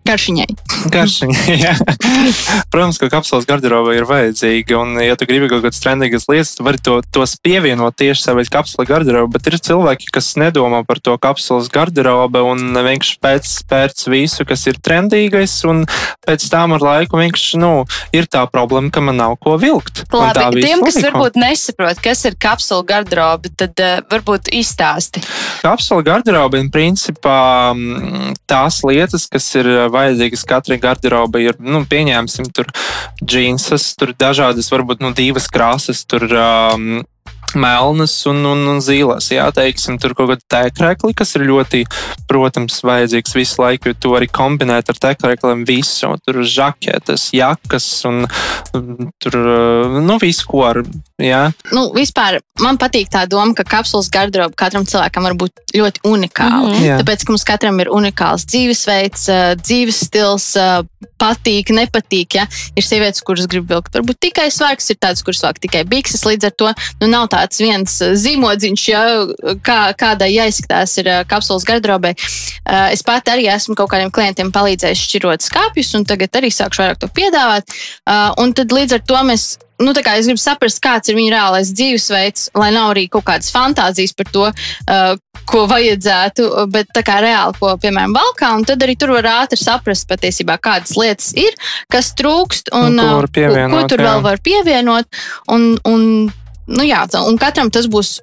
Garšiņai. 0.03 0.47
Garšiņai 0.91 1.55
jā. 1.61 1.73
Protams, 2.73 2.99
ka 2.99 3.07
kapsulas 3.13 3.47
garderoba 3.47 3.93
ir 3.95 4.07
vajadzīga. 4.07 4.75
Un, 4.81 4.97
ja 5.03 5.15
tu 5.19 5.27
gribi 5.29 5.47
kaut 5.51 5.63
kādas 5.63 5.79
trendīgas 5.83 6.27
lietas, 6.27 6.53
tad 6.57 6.67
vari 6.67 6.81
to, 6.83 6.97
tos 7.15 7.37
pievienot 7.43 7.95
tieši 7.99 8.27
savai 8.27 8.43
kapsulas 8.51 8.89
garderobai. 8.89 9.31
Bet 9.37 9.47
ir 9.47 9.59
cilvēki, 9.63 10.11
kas 10.13 10.33
nedomā 10.39 10.83
par 10.87 10.99
to 11.03 11.15
kapsulas 11.21 11.69
garderobu 11.71 12.43
un 12.51 12.75
vienkārši 12.75 13.19
pēc 13.23 13.53
pēc 13.71 14.05
visu, 14.11 14.47
kas 14.49 14.65
ir 14.67 14.79
trendīgais. 14.83 15.55
Un 15.71 15.85
pēc 16.27 16.49
tam 16.51 16.75
ar 16.75 16.83
laiku 16.83 17.21
vienkārši 17.21 17.61
nu, 17.63 17.71
ir 18.15 18.27
tā 18.31 18.43
problēma, 18.51 18.91
ka 18.93 19.03
man 19.03 19.19
nav 19.21 19.37
ko 19.43 19.55
vilkt. 19.61 20.03
Labi, 20.13 20.65
tiem, 20.65 20.83
kas 20.83 20.99
varbūt 21.03 21.39
nesaprot, 21.39 22.03
kas 22.03 22.25
ir 22.27 22.37
kapsula 22.41 22.83
garderoba, 22.91 23.51
tad 23.59 23.79
uh, 23.83 24.03
varbūt 24.11 24.51
izstāsti. 24.55 25.23
Kapsula 25.63 26.03
garderoba 26.05 26.59
ir 26.59 26.69
principā 26.73 27.71
mm, 27.71 28.37
tās 28.49 28.81
lietas, 28.87 29.27
kas 29.31 29.47
ir 29.59 29.69
vajadzīgas 29.93 30.45
katrai 30.49 30.79
garderobai. 30.83 31.47
Ir, 31.49 31.57
nu, 31.63 31.83
pieņemsim, 31.89 32.51
tur 32.55 32.69
džinsas, 33.23 33.93
tur 33.99 34.13
dažādas, 34.17 34.71
varbūt 34.73 35.03
nu, 35.03 35.13
divas 35.17 35.49
krāsas, 35.51 36.03
tur 36.09 36.27
um, 36.29 37.03
melnas 37.55 38.25
un, 38.29 38.43
un, 38.45 38.65
un 38.73 38.81
zīles. 38.83 39.29
Jā, 39.33 39.47
teiksim, 39.55 39.97
tur 40.01 40.15
kaut 40.17 40.31
kāda 40.31 40.47
tēkrekli, 40.55 41.13
kas 41.17 41.35
ir 41.37 41.45
ļoti, 41.49 41.83
protams, 42.29 42.81
vajadzīgs 42.85 43.35
visu 43.37 43.61
laiku, 43.61 43.91
jo 43.91 43.99
tu 43.99 44.13
vari 44.15 44.29
kombinēt 44.31 44.91
ar 44.91 45.01
tēkrekliem 45.07 45.65
visu. 45.67 46.13
Tur 46.25 46.41
ir 46.41 46.49
žaketes, 46.49 47.29
jakas 47.35 47.87
un 48.09 48.23
tur, 49.21 49.39
nu, 50.01 50.17
visu, 50.21 50.47
ko 50.49 50.65
ar 50.71 50.83
Jā, 51.23 51.43
Nu, 51.73 51.87
vispār 51.95 52.39
man 52.61 52.77
patīk 52.77 53.09
tā 53.11 53.23
doma, 53.29 53.55
ka 53.57 53.63
kapsulas 53.65 54.09
garderoba 54.13 54.53
katram 54.59 54.85
cilvēkam 54.85 55.25
var 55.25 55.35
būt 55.39 55.73
ļoti 55.73 56.03
unikāla. 56.05 56.73
Mhm. 56.73 56.83
Jā. 56.85 56.97
Tāpēc, 57.01 57.23
ka 57.25 57.33
mums 57.33 57.45
katram 57.47 57.79
ir 57.81 57.89
unikāls 57.93 58.45
dzīvesveids, 58.51 59.23
ā, 59.31 59.39
dzīves 59.61 60.03
stils, 60.07 60.49
ā, 60.59 60.83
patīk, 61.21 61.71
nepatīk. 61.73 62.37
Ja? 62.37 62.45
Ir 62.75 62.85
sievietes, 62.85 63.23
kuras 63.25 63.47
grib 63.49 63.69
vilkt 63.71 63.95
varbūt 63.95 64.19
tikai 64.27 64.49
svārks, 64.53 64.89
ir 64.91 64.99
tādas, 65.01 65.23
kuras 65.25 65.41
velk 65.45 65.61
tikai 65.63 65.83
bikses. 65.89 66.25
Līdz 66.27 66.49
ar 66.49 66.55
to 66.59 66.71
nu, 67.01 67.07
nav 67.07 67.29
tāds 67.33 67.59
viens 67.63 67.97
ā, 68.03 68.11
zīmodziņš, 68.19 68.85
ja, 68.91 69.03
kā, 69.65 69.79
kādai 69.97 70.33
jāizskatās 70.35 70.97
ir 71.01 71.11
kapsulas 71.31 71.65
garderobai. 71.67 72.13
Ā, 72.67 72.91
Es 72.93 73.01
pat 73.01 73.25
arī 73.31 73.47
esmu 73.49 73.73
kaut 73.79 73.89
kādiem 73.89 74.11
klientiem 74.13 74.51
palīdzējis 74.53 75.01
šķirot 75.07 75.45
skāpjus, 75.45 75.95
un 75.97 76.05
tagad 76.05 76.35
arī 76.37 76.51
sākšu 76.53 76.83
vairāk 76.83 76.99
to 77.01 77.09
piedāvāt. 77.09 77.73
Un 78.37 78.53
tad 78.53 78.73
līdz 78.75 78.99
ar 78.99 79.05
to 79.07 79.21
mēs 79.25 79.45
nu, 79.81 79.93
es 80.19 80.27
gribu 80.29 80.41
saprast, 80.41 80.81
kāds 80.83 81.09
ir 81.09 81.17
viņa 81.17 81.33
reālais 81.33 81.71
dzīvesveids, 81.73 82.49
lai 82.59 82.71
nav 82.75 82.93
arī 82.93 83.07
kaut 83.11 83.25
kādas 83.27 83.51
fantāzijas 83.53 84.13
par 84.17 84.29
to, 84.33 84.49
uh, 84.49 85.15
ko 85.49 85.65
vajadzētu, 85.67 86.45
bet 86.71 86.91
tā 86.95 87.03
kā 87.05 87.17
reāli, 87.23 87.57
ko, 87.59 87.73
piemēram, 87.81 88.13
valkā, 88.15 88.53
un 88.57 88.67
tad 88.67 88.83
arī 88.85 88.95
tur 88.99 89.15
var 89.17 89.27
ātri 89.33 89.59
saprast 89.59 90.07
patiesībā, 90.11 90.59
kādas 90.63 90.95
lietas 90.99 91.33
ir, 91.39 91.57
kas 91.91 92.13
trūkst, 92.19 92.71
un, 92.77 92.99
Un 92.99 93.01
ko 93.01 93.25
uh, 93.25 93.67
ko, 93.73 93.83
tur 93.91 94.03
jā. 94.03 94.07
vēl 94.07 94.23
var 94.29 94.39
pievienot. 94.45 95.21
Un, 95.51 95.73
un, 95.89 96.07
Nu 96.63 96.85
jā, 96.87 97.01
un 97.27 97.35
katram 97.35 97.67
tas 97.67 97.89
būs 97.91 98.21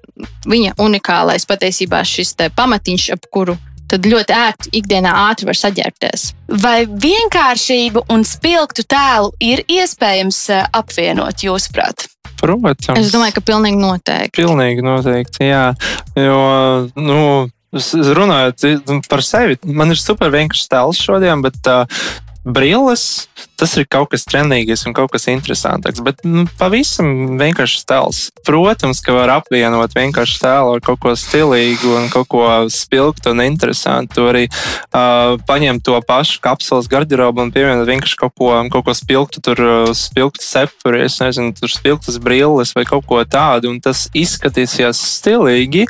viņa 0.48 0.78
unikālais 0.80 1.44
patiesībā 1.44 2.00
šis 2.08 2.32
pamatiņš, 2.56 3.10
ap 3.12 3.26
kuru 3.28 3.58
tad 3.90 4.06
ļoti 4.06 4.36
ērti 4.36 4.72
ikdienā 4.80 5.12
ātri 5.26 5.48
var 5.50 5.58
saģērbties. 5.58 6.30
Vai 6.62 6.78
vienkāršību 6.86 8.06
un 8.14 8.24
spilgtu 8.26 8.86
tēlu 8.88 9.34
ir 9.42 9.64
iespējams 9.66 10.40
eh, 10.54 10.64
apvienot, 10.80 11.44
jūsuprāt? 11.46 12.08
protams. 12.40 12.96
Es 12.96 13.12
domāju, 13.12 13.36
ka 13.36 13.44
pilnīgi 13.44 13.80
noteikti. 13.80 14.40
Pilnīgi 14.40 14.84
noteikti, 14.84 15.44
jā. 15.50 15.64
Jo, 16.16 16.38
nu, 16.96 17.20
runājot 18.16 18.64
par 19.10 19.24
sevi, 19.26 19.58
man 19.68 19.92
ir 19.92 20.00
super 20.00 20.32
vienkāršs 20.32 20.70
tēls 20.72 21.02
šodien, 21.04 21.44
bet 21.44 21.70
uh, 21.70 22.00
brilles 22.44 23.28
tas 23.60 23.76
ir 23.76 23.86
kaut 23.90 24.10
kas 24.14 24.24
trenīgāks 24.28 24.86
un 24.88 24.94
kaut 24.96 25.12
kas 25.12 25.28
interesantāks. 25.30 26.02
Bet 26.04 26.22
nu, 26.24 26.46
pavisam 26.58 27.36
vienkāršs 27.40 27.84
tēls. 27.88 28.20
Protams, 28.46 29.02
ka 29.04 29.14
var 29.16 29.32
apvienot 29.36 29.94
vienkārši 29.96 30.40
tēlu 30.42 30.74
ar 30.76 30.84
kaut 30.84 31.00
ko 31.02 31.14
stilīgu 31.18 31.94
un 31.98 32.08
kaut 32.12 32.30
ko 32.32 32.44
spilgtu 32.72 33.34
un 33.34 33.44
interesantu. 33.44 34.16
Tu 34.16 34.26
arī 34.26 34.44
uh, 34.48 35.36
paņemt 35.48 35.84
to 35.86 35.98
pašu 36.06 36.40
kapsulas 36.44 36.88
garderobu 36.90 37.44
un 37.44 37.52
pievienot 37.54 37.88
vienkārši 37.88 38.18
kaut 38.20 38.34
ko, 38.38 38.50
kaut 38.72 38.86
ko 38.88 38.96
spilgtu, 38.96 39.42
tur 39.44 39.60
spilgtu 39.96 40.42
cepuri, 40.44 41.04
es 41.06 41.20
nezinu, 41.22 41.54
tur 41.56 41.72
spilgtas 41.72 42.18
brilles 42.22 42.74
vai 42.76 42.86
kaut 42.88 43.06
ko 43.08 43.20
tādu. 43.28 43.72
Tas 43.84 44.06
izskatīsies 44.16 44.98
stilīgi, 45.20 45.86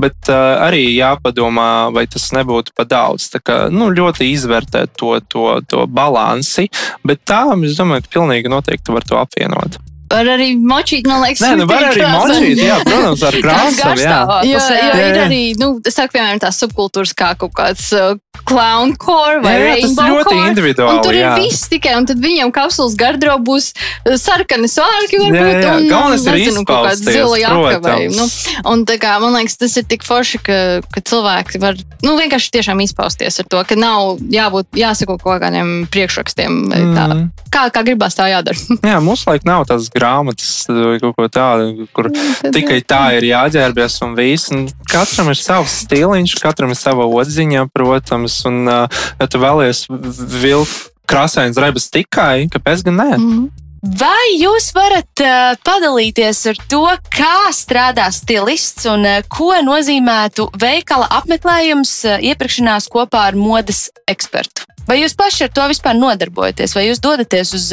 bet 0.00 0.30
uh, 0.32 0.60
arī 0.64 0.86
jāpadomā, 0.94 1.90
vai 1.94 2.06
tas 2.10 2.28
nebūtu 2.36 2.74
pa 2.76 2.86
daudz. 2.88 3.28
Tā 3.32 3.40
kā 3.42 3.58
nu, 3.72 3.90
ļoti 3.94 4.28
izvērtēt 4.32 4.94
to, 5.00 5.16
to, 5.30 5.46
to 5.70 5.86
balansi, 5.90 6.68
bet 7.06 7.13
tā, 7.22 7.42
es 7.66 7.78
domāju, 7.78 8.06
ka 8.06 8.14
pilnīgi 8.18 8.52
noteikti 8.52 8.94
var 8.94 9.06
to 9.08 9.18
apvienot. 9.20 9.78
Var 10.10 10.28
arī 10.34 10.50
močīt, 10.60 11.06
man 11.08 11.22
liekas, 11.24 11.40
Nē, 11.42 11.52
nu 11.58 11.66
var 11.66 11.86
arī 11.88 12.02
krāsas. 12.02 12.34
močīt, 12.36 12.58
jā, 12.60 12.76
protams, 12.84 13.22
ar 13.24 13.36
krāsām. 13.40 13.72
jā. 13.72 13.86
garstāvoklis. 13.88 14.50
Jo, 14.50 14.58
jo 14.60 14.76
jā, 14.76 14.90
ir 15.08 15.16
jā. 15.16 15.22
arī, 15.24 15.40
nu, 15.58 15.68
es 15.88 15.96
saku, 15.96 16.12
piemēram, 16.18 16.40
tās 16.44 16.58
subkultūras 16.60 17.14
kā 17.16 17.30
kaut 17.40 17.54
kāds 17.56 17.86
uh, 17.96 18.14
clown 18.44 18.92
core 19.00 19.40
vai 19.42 19.54
Jā, 19.54 19.64
jā, 19.64 19.74
tas 19.86 19.94
ļoti 20.10 20.28
core. 20.28 20.48
individuāli, 20.50 21.00
tur 21.06 21.16
jā. 21.16 21.30
ir 21.38 21.44
viss 21.46 21.68
tikai, 21.72 21.94
un 21.98 22.06
tad 22.10 22.20
viņiem 22.20 22.52
kapsulas 22.54 22.94
garderoba 23.00 23.42
būs 23.48 23.70
uh, 23.72 24.14
sarkani 24.20 24.68
svārki, 24.68 25.16
Jā, 25.18 25.24
varbūt, 25.24 25.64
jā, 25.64 25.72
un, 25.80 25.88
galvenais 25.88 26.26
ir 26.28 26.36
nezinu, 26.38 26.64
kaut 26.68 26.88
kāds 26.90 27.02
zila 27.06 27.38
jaka 27.40 27.80
vai, 27.88 27.98
nu, 28.12 28.28
un 28.74 28.84
tā 28.90 28.98
kā, 29.02 29.14
man 29.24 29.34
liekas, 29.38 29.56
tas 29.62 29.76
ir 29.80 29.88
tik 29.88 30.04
forši, 30.06 30.42
ka, 30.44 30.58
ka 30.92 31.00
cilvēki 31.00 31.62
var, 31.64 31.80
nu, 32.04 32.14
vienkārši 32.20 32.52
tiešām 32.58 32.84
izpausties 32.84 33.40
ar 33.40 33.48
to, 33.50 33.64
ka 33.70 33.78
nav 33.80 34.18
jābūt, 34.34 34.68
jāsako 34.78 35.16
kaut 35.22 35.40
kādiem 35.46 35.86
priekšrakstiem, 35.94 36.60
vai 36.74 36.82
tā, 36.92 37.08
Mm. 37.14 37.28
kā, 37.52 37.66
kā 37.70 37.82
gribās 37.86 38.16
tā 38.18 38.26
jādara. 38.32 38.58
Jā, 38.90 38.96
mums 39.04 39.22
laik 39.28 39.44
nav 39.46 39.64
tādas 39.68 39.86
grāmatas 39.94 40.66
vai 40.68 40.96
kaut 41.02 41.14
ko 41.16 41.28
tādu, 41.32 41.88
kur 41.94 42.10
tikai 42.54 42.80
tā 42.86 43.02
ir 43.18 43.28
jāģērbjas 43.30 44.00
un 44.06 44.16
viss. 44.18 44.52
Un 44.54 44.66
katram 44.90 45.30
ir 45.32 45.40
savs 45.40 45.80
stiliņš, 45.84 46.38
katram 46.42 46.74
ir 46.74 46.80
sava 46.80 47.06
odziņa, 47.06 47.68
protams. 47.74 48.40
Un, 48.50 48.64
ja 48.68 49.30
tu 49.30 49.42
vēlies 49.42 49.86
vilkt 49.90 50.90
krāsains 51.10 51.56
drēbes 51.58 51.90
tikai, 51.92 52.48
kāpēc 52.52 52.86
gan 52.86 53.00
ne? 53.00 53.12
Mhm. 53.18 53.63
Vai 53.84 54.38
jūs 54.40 54.70
varat 54.72 55.20
uh, 55.20 55.58
padalīties 55.60 56.38
ar 56.48 56.60
to, 56.72 56.86
kā 57.12 57.50
strādā 57.52 58.06
stilists 58.16 58.86
un 58.88 59.04
uh, 59.04 59.18
ko 59.28 59.50
nozīmētu 59.60 60.46
veikala 60.56 61.10
apmeklējums, 61.18 61.92
uh, 62.08 62.16
iepirkšanās 62.24 62.88
kopā 62.88 63.26
ar 63.28 63.36
modes 63.36 63.90
ekspertu? 64.08 64.64
Vai 64.88 65.02
jūs 65.02 65.12
paši 65.20 65.50
ar 65.50 65.52
to 65.52 65.68
vispār 65.68 66.00
nodarbojaties, 66.00 66.72
vai 66.76 66.86
jūs 66.88 67.04
dodaties 67.04 67.52
uz 67.56 67.68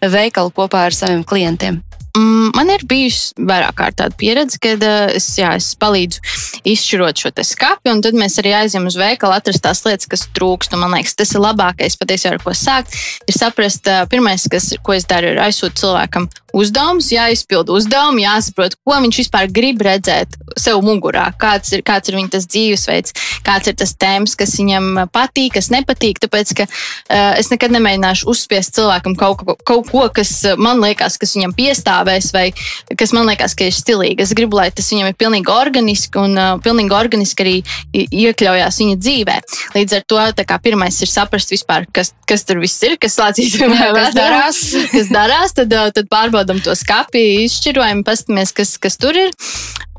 veikalu 0.00 0.52
kopā 0.56 0.86
ar 0.88 0.96
saviem 0.96 1.24
klientiem? 1.28 1.82
Mm, 2.16 2.50
Man 2.56 2.70
ir 2.74 2.82
bijusi 2.88 3.36
vairāk 3.46 3.76
kārt 3.78 3.96
tāda 4.00 4.16
pieredze, 4.18 4.58
kad 4.62 4.82
uh, 4.82 5.12
es, 5.14 5.28
jā, 5.38 5.52
es 5.58 5.70
palīdzu 5.78 6.18
izšķirot 6.66 7.22
šo 7.22 7.30
skāpi, 7.46 7.92
un 7.92 8.02
tad 8.02 8.18
mēs 8.18 8.40
arī 8.42 8.52
aizjām 8.58 8.88
uz 8.90 8.98
veikalu, 8.98 9.36
atrast 9.36 9.62
tās 9.62 9.84
lietas, 9.86 10.08
kas 10.10 10.26
trūkst. 10.34 10.74
Un 10.74 10.82
Man 10.82 10.96
liekas, 10.96 11.14
tas 11.14 11.30
ir 11.36 11.44
labākais 11.44 11.98
patiesībā, 12.00 12.34
ar 12.34 12.42
ko 12.42 12.54
sākt. 12.56 12.96
Ir 13.30 13.36
saprast, 13.36 13.86
uh, 13.86 14.02
pirmais, 14.10 14.48
kas, 14.50 14.72
ko 14.82 14.96
es 14.96 15.06
daru, 15.08 15.34
ir 15.34 15.42
aizsūtīt 15.44 15.78
cilvēkam 15.84 16.26
uzdevumus, 16.56 17.10
jāizpild 17.14 17.70
uzdevumi, 17.70 18.24
jāsaprot, 18.24 18.74
ko 18.82 18.98
viņš 19.04 19.20
vispār 19.22 19.50
grib 19.54 19.82
redzēt 19.86 20.34
sev 20.58 20.80
mugurā, 20.82 21.28
kāds 21.38 21.76
ir, 21.76 21.84
kāds 21.86 22.10
ir 22.10 22.18
viņa 22.18 22.40
dzīvesveids, 22.42 23.14
kāds 23.46 23.70
ir 23.70 23.76
tas 23.78 23.94
tēmas, 23.94 24.34
kas 24.38 24.56
viņam 24.58 25.04
patīk, 25.14 25.54
kas 25.58 25.70
nepatīk. 25.70 26.18
Tāpēc, 26.24 26.54
ka 26.58 26.66
uh, 26.66 27.38
es 27.38 27.52
nekad 27.52 27.74
nemēģināšu 27.76 28.28
uzspiest 28.30 28.74
cilvēkam 28.78 29.16
kaut 29.20 29.44
ko, 29.44 29.56
kaut 29.62 29.90
ko 29.92 30.08
kas 30.14 30.34
man 30.58 30.82
liekas, 30.82 31.20
kas 31.20 31.36
viņam 31.38 31.54
piestāvēs, 32.00 32.32
vai 32.32 32.96
kas 32.96 33.12
man 33.12 33.28
liekas, 33.28 33.54
ka 33.54 33.66
ir 33.68 33.74
stilīgi. 33.74 34.22
Es 34.22 34.34
gribu, 34.34 34.56
lai 34.56 34.70
tas 34.70 34.88
viņam 34.90 35.10
ir 35.10 35.16
pilnīgi 35.18 35.50
organiski 35.52 36.18
un 36.20 36.36
uh, 36.38 36.58
pilnīgi 36.62 36.94
organiski 36.94 37.44
arī 37.44 37.56
iekļaujās 37.92 38.80
viņa 38.80 38.96
dzīvē. 39.00 39.36
Līdz 39.74 39.98
ar 39.98 40.06
to 40.06 40.44
kā 40.46 40.58
pirmais 40.62 41.00
ir 41.02 41.10
saprast 41.10 41.50
vispār, 41.50 41.86
kas, 41.92 42.12
kas 42.26 42.44
tur 42.44 42.60
viss 42.60 42.80
ir, 42.82 42.96
kas 43.00 43.16
slācīs 43.18 43.58
kas 43.60 44.14
darās. 44.20 44.62
kas 44.94 45.12
darās, 45.12 45.54
tad, 45.56 45.72
uh, 45.72 45.90
tad 45.94 46.08
pārbaudam 46.10 46.60
to 46.62 46.74
skati, 46.74 47.44
izšķirojam, 47.46 48.04
paskatāmies, 48.06 48.54
kas, 48.56 48.76
kas 48.80 48.98
tur 49.00 49.16
ir. 49.18 49.34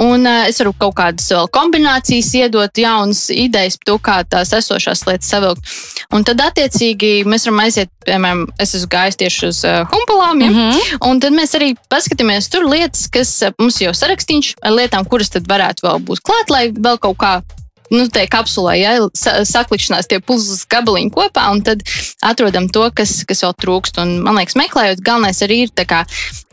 Un 0.02 0.26
uh, 0.26 0.48
es 0.50 0.58
varu 0.62 0.74
kaut 0.74 0.96
kādas 0.98 1.28
vēl 1.30 1.50
kombinācijas 1.54 2.32
iedot, 2.40 2.80
jaunas 2.80 3.28
idejas 3.34 3.78
par 3.78 3.90
to, 3.90 3.98
kā 4.02 4.16
tās 4.26 4.54
esošās 4.58 5.06
lietas 5.06 5.30
savilkt. 5.30 5.76
Un 6.16 6.26
tad, 6.28 6.42
attiecīgi, 6.42 7.22
mēs 7.30 7.46
varam 7.46 7.62
aiziet, 7.66 7.92
piemēram, 8.08 8.48
es 8.62 8.74
esmu 8.78 8.90
gājis 8.92 9.20
tieši 9.22 9.50
uz 9.52 9.62
uh, 9.68 9.84
humpalām. 9.92 10.42
Ja? 10.42 10.50
Mm 10.50 10.58
-hmm. 10.58 10.98
Un 11.08 11.20
tad 11.20 11.36
mēs 11.38 11.54
arī 11.60 11.76
paskatāmies 11.92 12.50
tur 12.52 12.68
lietas, 12.72 13.08
kas 13.12 13.34
eh, 13.46 13.56
mums 13.60 13.82
jau 13.84 13.94
sarakstīts 13.96 14.56
ar 14.64 14.76
lietām, 14.78 15.08
kuras 15.10 15.34
tad 15.34 15.50
varētu 15.50 15.88
vēl 15.88 16.06
būt 16.08 16.24
klāt, 16.26 16.54
lai 16.54 16.70
vēl 16.72 17.02
kaut 17.02 17.20
kā. 17.22 17.34
Nu, 17.92 18.06
tā 18.08 18.22
kapsulē 18.32 18.78
ja, 18.80 18.92
sa- 19.20 19.42
saklikšanās 19.44 20.08
tie 20.08 20.22
puzles 20.24 20.62
gabaliņi 20.72 21.10
kopā, 21.12 21.50
un 21.52 21.60
tad 21.60 21.82
atrodam 22.24 22.70
to, 22.72 22.86
kas, 22.96 23.18
kas 23.28 23.44
vēl 23.44 23.52
trūkst. 23.60 24.00
Un, 24.00 24.14
man 24.24 24.40
liekas, 24.40 24.56
meklējot, 24.56 25.02
galvenais 25.04 25.44
arī 25.44 25.66
ir 25.66 25.74
kā 25.84 26.06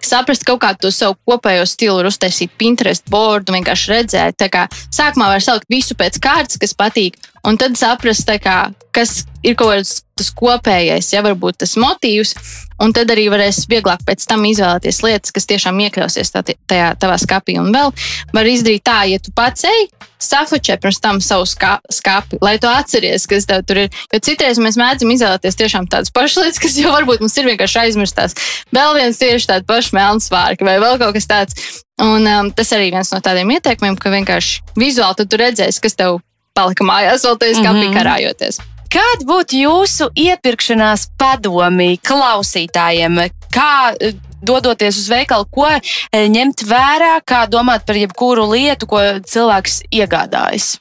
saprast 0.02 0.42
kaut 0.42 0.58
kādu 0.64 0.88
to 0.88 0.90
savu 0.90 1.14
kopējo 1.30 1.62
stilu, 1.70 2.02
uztaisīt 2.10 2.50
Pinterest 2.58 3.06
bordu, 3.06 3.54
vienkārši 3.54 3.94
redzēt. 3.94 4.48
Kā 4.50 4.66
sākumā 4.90 5.30
var 5.30 5.44
salikt 5.44 5.70
visu 5.70 5.94
pēc 5.94 6.18
kārtas, 6.18 6.58
kas 6.58 6.74
patīk, 6.74 7.14
un 7.48 7.58
tad 7.60 7.78
saprast, 7.80 8.28
kā, 8.44 8.58
kas 8.94 9.22
ir 9.46 9.56
kaut 9.58 9.72
kāds 9.72 9.98
tas 10.18 10.30
kopējais, 10.34 11.12
ja 11.14 11.22
varbūt 11.24 11.62
tas 11.62 11.76
motīvs. 11.80 12.34
Un 12.82 12.92
tad 12.94 13.10
arī 13.10 13.24
varēs 13.30 13.64
vieglāk 13.70 14.04
pēc 14.06 14.22
tam 14.30 14.44
izvēlēties 14.46 15.00
lietas, 15.02 15.32
kas 15.34 15.48
tiešām 15.50 15.80
iekļausies 15.82 16.30
tā, 16.30 16.44
tajā 16.46 16.92
tavā 17.02 17.16
skāpī. 17.18 17.56
Un 17.58 17.72
vēl 17.74 17.90
var 18.34 18.50
izdarīt 18.50 18.84
tā, 18.86 19.00
ja 19.10 19.18
tu 19.22 19.34
pats 19.34 19.66
ej, 19.66 19.88
safočē 20.22 20.76
pirms 20.82 21.00
tam 21.02 21.18
savu 21.22 21.46
skā- 21.46 21.80
skāpi, 21.90 22.38
lai 22.42 22.54
tu 22.62 22.70
atceries, 22.70 23.26
kas 23.30 23.48
tev 23.50 23.64
tur 23.66 23.82
ir. 23.84 23.98
Jo 24.14 24.22
citreiz 24.22 24.62
mēs 24.62 24.78
mēdzam 24.78 25.10
izvēlēties 25.14 25.58
tiešām 25.58 25.90
tādas 25.90 26.14
pašas 26.14 26.44
lietas, 26.44 26.62
kas 26.62 26.78
jau 26.78 26.94
varbūt 26.94 27.24
mums 27.24 27.34
ir 27.38 27.50
vienkārši 27.50 27.82
aizmirstās. 27.82 28.38
Vēl 28.74 28.94
viens 28.98 29.18
tieši 29.18 29.50
tāds 29.50 29.66
pašs 29.66 29.90
melns 29.98 30.30
vārks 30.34 30.66
vai 30.66 30.78
vēl 30.82 31.02
kaut 31.02 31.18
kas 31.18 31.30
tāds. 31.30 31.58
Un 31.98 32.22
um, 32.30 32.52
tas 32.54 32.70
arī 32.76 32.92
viens 32.94 33.10
no 33.10 33.18
tādiem 33.18 33.50
ieteikumiem, 33.56 33.98
ka 33.98 34.14
vienkārši 34.14 34.78
vizuāli 34.78 35.26
tu 35.26 35.40
redzēsi, 35.40 35.82
kas 35.82 35.98
tev 35.98 36.20
palika 36.58 36.86
mājās, 36.90 37.24
vēl 37.28 37.38
tajā 37.40 37.60
skāpī 37.62 37.86
Mhm. 37.88 37.96
karājoties. 37.98 38.60
Kāda 38.88 39.26
būtu 39.28 39.58
jūsu 39.66 40.06
iepirkšanās 40.16 41.08
padomi 41.20 41.98
klausītājiem? 42.08 43.18
Kā 43.52 43.94
eh, 44.00 44.14
dodoties 44.42 44.96
uz 44.96 45.08
veikalu, 45.12 45.44
ko 45.52 45.66
eh, 45.68 46.26
ņemt 46.28 46.64
vērā, 46.64 47.18
kā 47.26 47.42
domāt 47.50 47.84
par 47.86 47.96
jebkuru 48.00 48.46
lietu, 48.54 48.88
ko 48.88 49.02
cilvēks 49.28 49.82
iegādājas? 49.92 50.78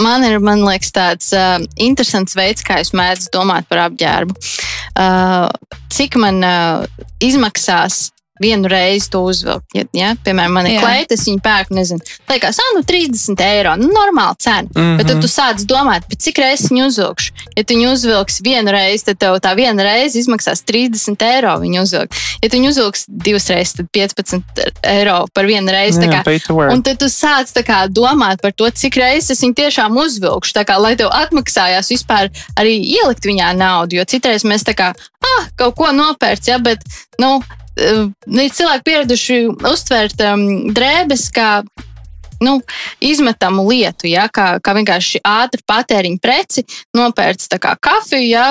Man 0.00 0.24
ir, 0.26 0.40
man 0.42 0.64
liekas, 0.66 0.90
tāds 0.90 1.28
uh, 1.38 1.60
interesants 1.78 2.34
veids, 2.34 2.64
kā 2.66 2.80
es 2.82 2.90
mēdzu 2.90 3.28
domāt 3.30 3.68
par 3.70 3.84
apģērbu. 3.84 4.34
Uh, 4.98 5.46
cik 5.94 6.16
man 6.18 6.40
uh, 6.42 6.82
izmaksās 7.22 8.08
vienu 8.40 8.68
reizi 8.68 9.10
to 9.10 9.20
uzvilkt. 9.22 9.66
Ja, 9.74 9.84
ja? 9.94 10.08
Piemēram, 10.24 10.56
man 10.56 10.66
ir 10.66 10.82
es 11.14 11.22
viņu 11.28 11.38
pērku, 11.44 11.74
nezinu, 11.76 12.02
liekas, 12.30 12.58
ah, 12.58 12.70
nu 12.74 12.82
30 12.86 13.42
eiro. 13.46 13.76
Nu, 13.78 13.90
normāla 13.94 14.34
cena. 14.38 14.66
Mm 14.74 14.80
-hmm. 14.82 14.96
Bet 14.98 15.06
tad 15.06 15.20
tu 15.22 15.28
sāc 15.28 15.62
domāt, 15.70 16.08
"Bet 16.08 16.22
cik 16.22 16.38
reizes 16.38 16.70
viņu 16.70 16.86
uzvilkšu. 16.86 17.32
Ja 17.56 17.64
tu 17.64 17.74
viņu 17.74 17.92
uzvilksi 17.92 18.42
vienu 18.42 18.70
reizi, 18.70 19.04
tad 19.04 19.18
tev 19.18 19.36
tā 19.38 19.54
viena 19.56 19.82
reize 19.82 20.18
izmaksās 20.18 20.64
30 20.64 21.22
eiro 21.22 21.54
viņu 21.58 21.82
uzvilkt. 21.82 22.14
Ja 22.42 22.48
tu 22.48 22.56
viņu 22.56 22.68
uzvilksi 22.68 23.04
divas 23.08 23.48
reizes, 23.48 23.72
tad 23.72 23.86
15 23.92 24.42
eiro 24.82 25.26
par 25.34 25.44
vienu 25.44 25.70
reizi. 25.70 26.00
Tā 26.00 26.10
Jā, 26.12 26.22
kā-. 26.22 26.72
Un 26.72 26.82
tad 26.82 26.98
tu 26.98 27.06
sāc 27.06 27.46
tā 27.54 27.62
kā, 27.62 27.86
domāt 27.88 28.42
par 28.42 28.52
to, 28.52 28.70
cik 28.70 28.96
reizes 28.96 29.30
es 29.30 29.42
viņu 29.42 29.54
tiešām 29.54 29.96
uzvilkšu. 29.96 30.52
Tā 30.52 30.64
kā, 30.64 30.78
lai 30.80 30.96
tev 30.96 31.08
atmaksājās 31.12 31.90
vispār 31.90 32.30
arī 32.56 32.82
ielikt 32.82 33.24
viņā 33.24 33.54
naudu. 33.56 33.96
Jo 33.96 34.04
citreiz 34.04 34.42
mēs 34.42 34.64
tā 34.64 34.74
kā, 34.74 34.94
ah, 35.22 35.44
kaut 35.56 35.74
ko 35.74 35.92
nopērts, 35.92 36.48
ja, 36.48 36.58
bet, 36.58 36.82
nu, 37.18 37.42
ir 37.76 38.54
cilvēki 38.54 38.86
pieraduši 38.86 39.40
uztvert 39.72 40.20
um, 40.28 40.46
drēbes 40.74 41.28
kā 41.34 41.50
nu, 42.44 42.60
izmetamu 43.00 43.64
lietu, 43.68 44.08
ja, 44.10 44.26
kā, 44.32 44.58
kā 44.64 44.74
vienkārši 44.76 45.20
ātri 45.24 45.62
patēriņa 45.66 46.20
preci, 46.22 46.64
nopērts 46.96 47.48
kā 47.62 47.74
kafiju, 47.80 48.26
ja, 48.28 48.46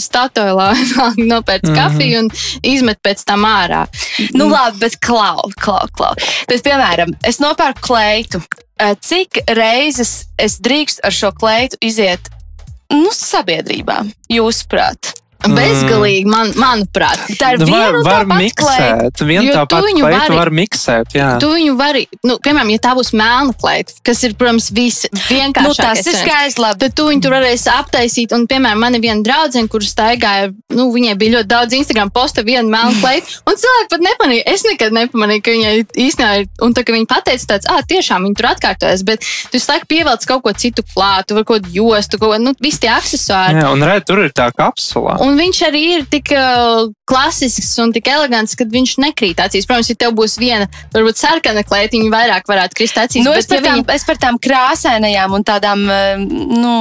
statuēlā 0.00 0.70
nopērts 1.32 1.68
mm. 1.68 1.74
-hmm. 1.74 1.80
kafiju 1.80 2.22
un 2.24 2.30
izmet 2.62 3.00
pēc 3.04 3.24
tam 3.28 3.46
ārā. 3.48 3.86
Nu, 4.34 4.48
labi, 4.50 4.80
bet 4.86 4.98
klau, 5.00 5.50
klau, 5.60 5.86
klau. 5.96 6.14
Bet, 6.48 6.64
piemēram, 6.66 7.14
es 7.22 7.40
nopērku 7.42 7.86
kleitu. 7.86 8.42
Eh, 8.78 8.96
Cik 9.00 9.38
reizes 9.56 10.26
es 10.38 10.58
drīkstu 10.60 11.00
ar 11.04 11.12
šo 11.12 11.30
kleitu 11.32 11.76
iziet 11.80 12.28
nu, 12.92 13.10
sabiedrībā, 13.12 14.02
jūsuprāt? 14.32 15.14
Bezgalīgi, 15.46 16.24
man, 16.26 16.50
manuprāt. 16.58 17.20
Tā 17.38 17.52
ir 17.54 17.58
Nu, 17.60 17.66
viena 17.68 17.86
var, 17.86 17.94
un 17.94 18.04
tā 18.04 18.10
var 18.10 18.24
pati 18.26 18.50
kleita. 18.56 18.96
miksēt. 18.96 19.22
Vienu 19.28 19.52
tā 19.52 19.60
tu 19.66 19.76
pati 19.76 19.86
viņu 19.86 20.02
kleitu 20.02 20.20
vari- 20.20 20.36
var 20.38 20.50
miksēt. 20.50 21.12
Jā. 21.14 21.28
Tu 21.40 21.46
viņu 21.52 21.76
vari, 21.78 22.06
nu, 22.24 22.38
piemēram, 22.42 22.70
ja 22.72 22.78
tā 22.78 22.94
būs 22.96 23.12
melna 23.12 23.52
kleita, 23.54 23.92
kas 24.02 24.22
ir, 24.24 24.34
protams, 24.34 24.70
visvienkāršākais. 24.70 25.66
Nu, 25.66 25.74
tas 25.74 26.06
ir 26.06 26.14
skaisti. 26.18 26.60
Labi. 26.60 26.78
Tad 26.80 26.94
tu 26.96 27.06
viņu 27.10 27.22
tur 27.22 27.30
varēsi 27.36 27.68
aptaisīt. 27.70 28.32
Un, 28.32 28.46
piemēram, 28.46 28.80
man 28.80 28.94
ir 28.94 29.00
viena 29.04 29.22
draudzene, 29.22 29.68
kuras 29.68 29.92
staigāja, 29.94 30.52
nu, 30.72 30.88
viņai 30.92 31.14
bija 31.20 31.36
ļoti 31.38 31.50
daudz 31.52 31.72
Instagram 31.78 32.10
posta, 32.10 32.42
viena 32.42 32.66
melna 32.68 32.96
kleita. 33.02 33.26
Un 33.46 33.54
cilvēki 33.60 33.90
pat 33.90 34.00
nepamanīja, 34.08 34.42
es 34.46 34.64
nekad 34.64 34.92
nepamanīju, 34.96 35.42
ka 35.46 35.50
viņai 35.50 35.74
īstenībā 36.06 36.32
ir. 36.40 36.46
Un 36.62 36.74
tā, 36.74 36.84
ka 36.86 36.92
viņi 36.96 37.06
pateica, 37.06 37.46
tāds, 37.54 37.68
ah, 37.68 37.82
tiešām 37.86 38.24
viņi 38.26 38.36
tur 38.40 38.50
atkārtojas. 38.54 39.04
Bet 39.06 39.20
tu 39.52 39.58
laiku 39.66 39.86
pievelc 39.86 40.26
kaut 40.26 40.42
ko 40.42 40.52
citu 40.52 40.82
klāt, 40.94 41.30
vai 41.34 41.44
kaut 41.44 41.62
ko 41.66 41.70
jostu, 41.76 42.18
kaut 42.18 42.32
ko, 42.34 42.38
nu, 42.42 42.54
visi 42.62 42.80
tie 42.80 42.90
accessori. 42.90 43.60
Jā, 43.60 43.70
un 43.72 43.82
redz, 43.86 44.06
tur 44.08 44.22
ir 44.24 44.30
tā 44.36 44.50
kapsula. 44.56 45.18
Un 45.26 45.36
viņš 45.38 45.60
arī 45.66 45.82
ir 45.96 46.06
tik 46.10 46.30
uh, 46.36 46.86
klasisks 47.08 47.72
un 47.82 47.92
tik 47.94 48.08
elegants, 48.10 48.54
ka 48.58 48.66
viņš 48.70 48.96
nekrīt 49.02 49.40
acīs. 49.42 49.66
Protams, 49.68 49.90
ja 49.92 49.98
tev 49.98 50.14
būs 50.18 50.36
viena, 50.40 50.66
varbūt 50.94 51.20
sarkana 51.20 51.62
kleitiņa, 51.66 52.10
vairāk 52.12 52.48
varētu 52.50 52.78
krist 52.78 52.98
acīs. 53.02 53.24
Nu, 53.26 53.34
bet 53.34 53.44
es, 53.44 53.48
par 53.50 53.60
ja 53.60 53.64
tām, 53.68 53.84
es 53.94 54.06
par 54.08 54.20
tām 54.22 54.38
krāsainajām 54.42 55.36
un 55.38 55.46
tādām 55.46 55.84
eh, 55.92 56.24
nu, 56.26 56.74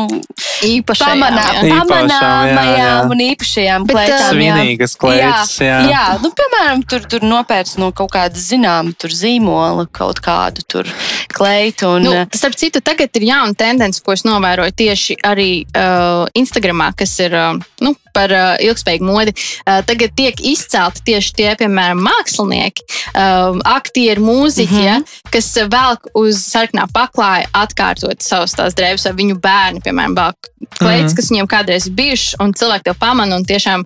īpašajām, 0.66 1.22
pamanā, 1.22 1.46
jā. 1.46 1.64
Īpašām, 1.66 1.74
jā, 1.74 1.82
pamanāmajām 1.92 2.80
jā. 2.80 2.96
un 3.14 3.24
īpašajām 3.28 3.88
Bet, 3.90 3.96
kleitām. 3.98 4.20
jā. 4.20 4.30
Svinīgas 4.32 4.98
kleitas. 5.02 5.56
Jā, 5.62 5.66
Jā, 5.66 5.80
jā. 5.92 6.04
Nu, 6.24 6.32
piemēram, 6.38 6.84
tur, 6.90 7.06
tur 7.10 7.26
nopērts 7.26 7.78
no 7.82 7.92
kaut 7.96 8.14
kāda 8.16 8.40
zināma 8.40 8.94
tur 9.02 9.14
zīmola, 9.16 9.88
kaut 9.94 10.22
kādu 10.26 10.66
tur 10.70 10.90
kleitu. 11.36 11.96
Un, 11.98 12.06
Nu, 12.06 12.12
eh, 12.14 12.28
starp 12.38 12.54
citu, 12.60 12.82
tagad 12.86 13.16
ir 13.18 13.24
jauna 13.32 13.56
tendence, 13.58 14.02
ko 14.06 14.14
es 14.14 14.22
novēroju 14.28 14.76
tieši 14.78 15.16
arī 15.26 15.50
uh, 15.66 16.28
Instagramā, 16.38 16.92
kas 16.98 17.16
ir 17.24 17.34
uh, 17.34 17.56
nu, 17.82 17.96
par 18.14 18.30
uh, 18.35 18.35
ilgspējīgu 18.66 19.08
modi. 19.08 19.34
Uh, 19.66 19.82
tagad 19.88 20.16
tiek 20.18 20.40
izcelti 20.40 21.04
tieši 21.12 21.34
tie, 21.38 21.50
piemēram, 21.60 22.02
mākslinieki, 22.06 22.86
uh, 23.14 23.60
aktieri, 23.76 24.22
mūziķi, 24.22 24.72
mm 24.72 24.80
-hmm. 24.80 24.86
ja, 24.86 25.32
kas 25.32 25.52
velk 25.72 26.10
uz 26.14 26.42
sarkanā 26.46 26.88
paklāja 26.94 27.50
atkārtot 27.54 28.22
savus 28.22 28.56
tās 28.56 28.78
drēbes, 28.78 29.06
vai 29.10 29.14
viņu 29.14 29.40
bērni, 29.42 29.84
piemēram, 29.86 30.16
velk 30.16 30.52
kleitas, 30.80 31.12
Mhm. 31.12 31.16
kas 31.16 31.30
viņiem 31.32 31.48
kādreiz 31.48 31.88
ir 31.88 31.94
bijušas, 31.94 32.36
un 32.40 32.54
cilvēki 32.54 32.84
to 32.84 32.94
pamana 32.94 33.36
un 33.36 33.46
tiešām 33.46 33.86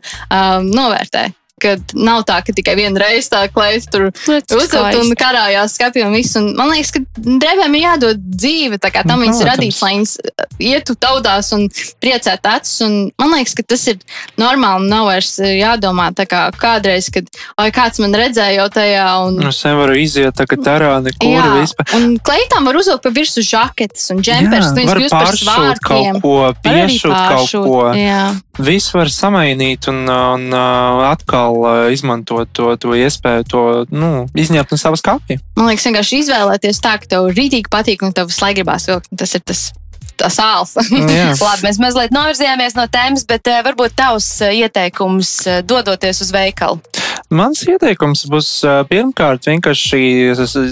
novērtē. 0.63 1.38
Kad 1.60 1.93
nav 1.98 2.24
tā, 2.30 2.39
ka 2.45 2.54
tikai 2.56 2.76
viena 2.80 3.02
reize 3.04 3.30
tā 3.32 3.41
kleita 3.52 3.89
tur 3.91 4.08
uzvilkt 4.10 4.95
un 5.00 5.12
karājās 5.19 5.76
skati 5.78 6.04
un 6.06 6.13
viss. 6.15 6.38
Un 6.39 6.54
man 6.58 6.72
liekas, 6.74 6.93
ka 6.95 7.02
drēbēm 7.19 7.76
ir 7.80 7.84
jādod 7.86 8.22
dzīve. 8.24 8.80
Tā 8.82 8.91
kā 8.93 9.04
tam 9.08 9.19
Nu, 9.19 9.26
viņas 9.28 9.41
radītas, 9.50 9.82
lai 9.84 9.91
viņas 9.98 10.13
uh, 10.24 10.45
ietu 10.69 10.95
tautās 10.95 11.50
un 11.58 11.65
priecētu 12.00 12.52
acis. 12.54 12.78
Un 12.86 12.93
man 13.19 13.34
liekas, 13.36 13.56
ka 13.58 13.65
tas 13.74 13.84
ir 13.91 14.00
normāli. 14.39 14.88
Nav 14.89 15.10
vairs 15.10 15.34
uh, 15.41 15.50
jādomā 15.52 16.10
tā 16.15 16.24
kā 16.30 16.45
kādreiz, 16.56 17.10
kad 17.13 17.28
oi, 17.60 17.69
kāds 17.76 18.00
man 18.00 18.15
redzēja 18.15 18.62
jau 18.62 18.69
tajā. 18.80 19.08
Un, 19.28 19.41
Es 19.50 19.60
nevaru 19.67 19.98
iziet 20.00 20.38
tagad 20.39 20.67
ārā 20.72 20.93
nekur 21.04 21.36
vispār. 21.60 21.89
un 21.98 22.15
kleitām 22.24 22.67
var 22.69 22.78
uzvilkt 22.80 23.04
pa 23.04 23.12
virsmu 23.15 23.43
žaketes 23.43 24.08
un 24.13 24.22
džempers. 24.24 24.72
Jā, 24.72 24.86
var 24.88 25.02
pāršūt 25.12 25.84
kaut 25.84 26.22
ko, 26.24 26.36
piešūt 26.63 27.15
kaut 27.34 27.52
ko. 27.65 27.82
Jā. 27.98 28.22
Visu 28.60 28.98
var 28.98 29.12
samainīt 29.12 29.88
un, 29.91 30.02
un 30.08 30.48
uh, 30.52 31.04
atkal 31.49 31.88
uh, 31.88 31.91
izmantot 31.93 32.49
to, 32.53 32.75
to 32.77 32.93
iespēju, 32.95 33.43
to 33.49 33.63
nu, 33.89 34.27
izņemt 34.35 34.71
no 34.71 34.77
savas 34.77 35.01
kapja. 35.01 35.39
Man 35.57 35.69
liekas, 35.69 35.88
vienkārši 35.89 36.23
izvēlēties 36.23 36.81
tā, 36.81 36.97
ka 36.99 37.09
tev 37.09 37.29
rītīgi 37.33 37.69
patīk 37.69 38.03
un 38.03 38.13
tev 38.13 38.29
laiku 38.29 38.62
gribās 38.62 38.88
vilkt. 38.89 39.09
Tas 39.17 39.35
ir 39.35 39.41
tas, 39.45 39.71
tas 40.19 40.35
sāls. 40.35 40.75
Jā. 40.91 41.33
Labi, 41.47 41.65
mēs 41.65 41.79
mazliet 41.81 42.13
novirzījāmies 42.13 42.77
no 42.77 42.88
tēmas, 42.91 43.25
bet 43.29 43.47
uh, 43.49 43.62
varbūt 43.65 43.97
tavs 43.97 44.29
uh, 44.43 44.53
ieteikums 44.53 45.63
dodoties 45.65 46.21
uz 46.25 46.33
veikalu. 46.35 46.81
Mans 47.29 47.62
ieteikums 47.69 48.23
būs 48.25 48.47
pirmkārt 48.89 49.45
vienkārši 49.45 49.99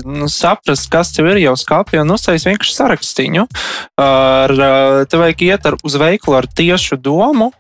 nu, 0.10 0.26
saprast, 0.32 0.88
kas 0.90 1.12
tev 1.14 1.28
ir 1.30 1.44
jau 1.44 1.54
skāpja 1.60 2.02
un 2.02 2.16
uztaisīt 2.16 2.50
vienkārši 2.50 2.74
sarakstiņu. 2.74 3.44
Ar, 4.02 4.56
tev 5.06 5.22
vajag 5.22 5.44
iet 5.46 5.70
ar, 5.70 5.78
uz 5.86 6.00
veikalu 6.02 6.40
ar 6.40 6.50
tiešu 6.50 6.98
domu, 6.98 7.52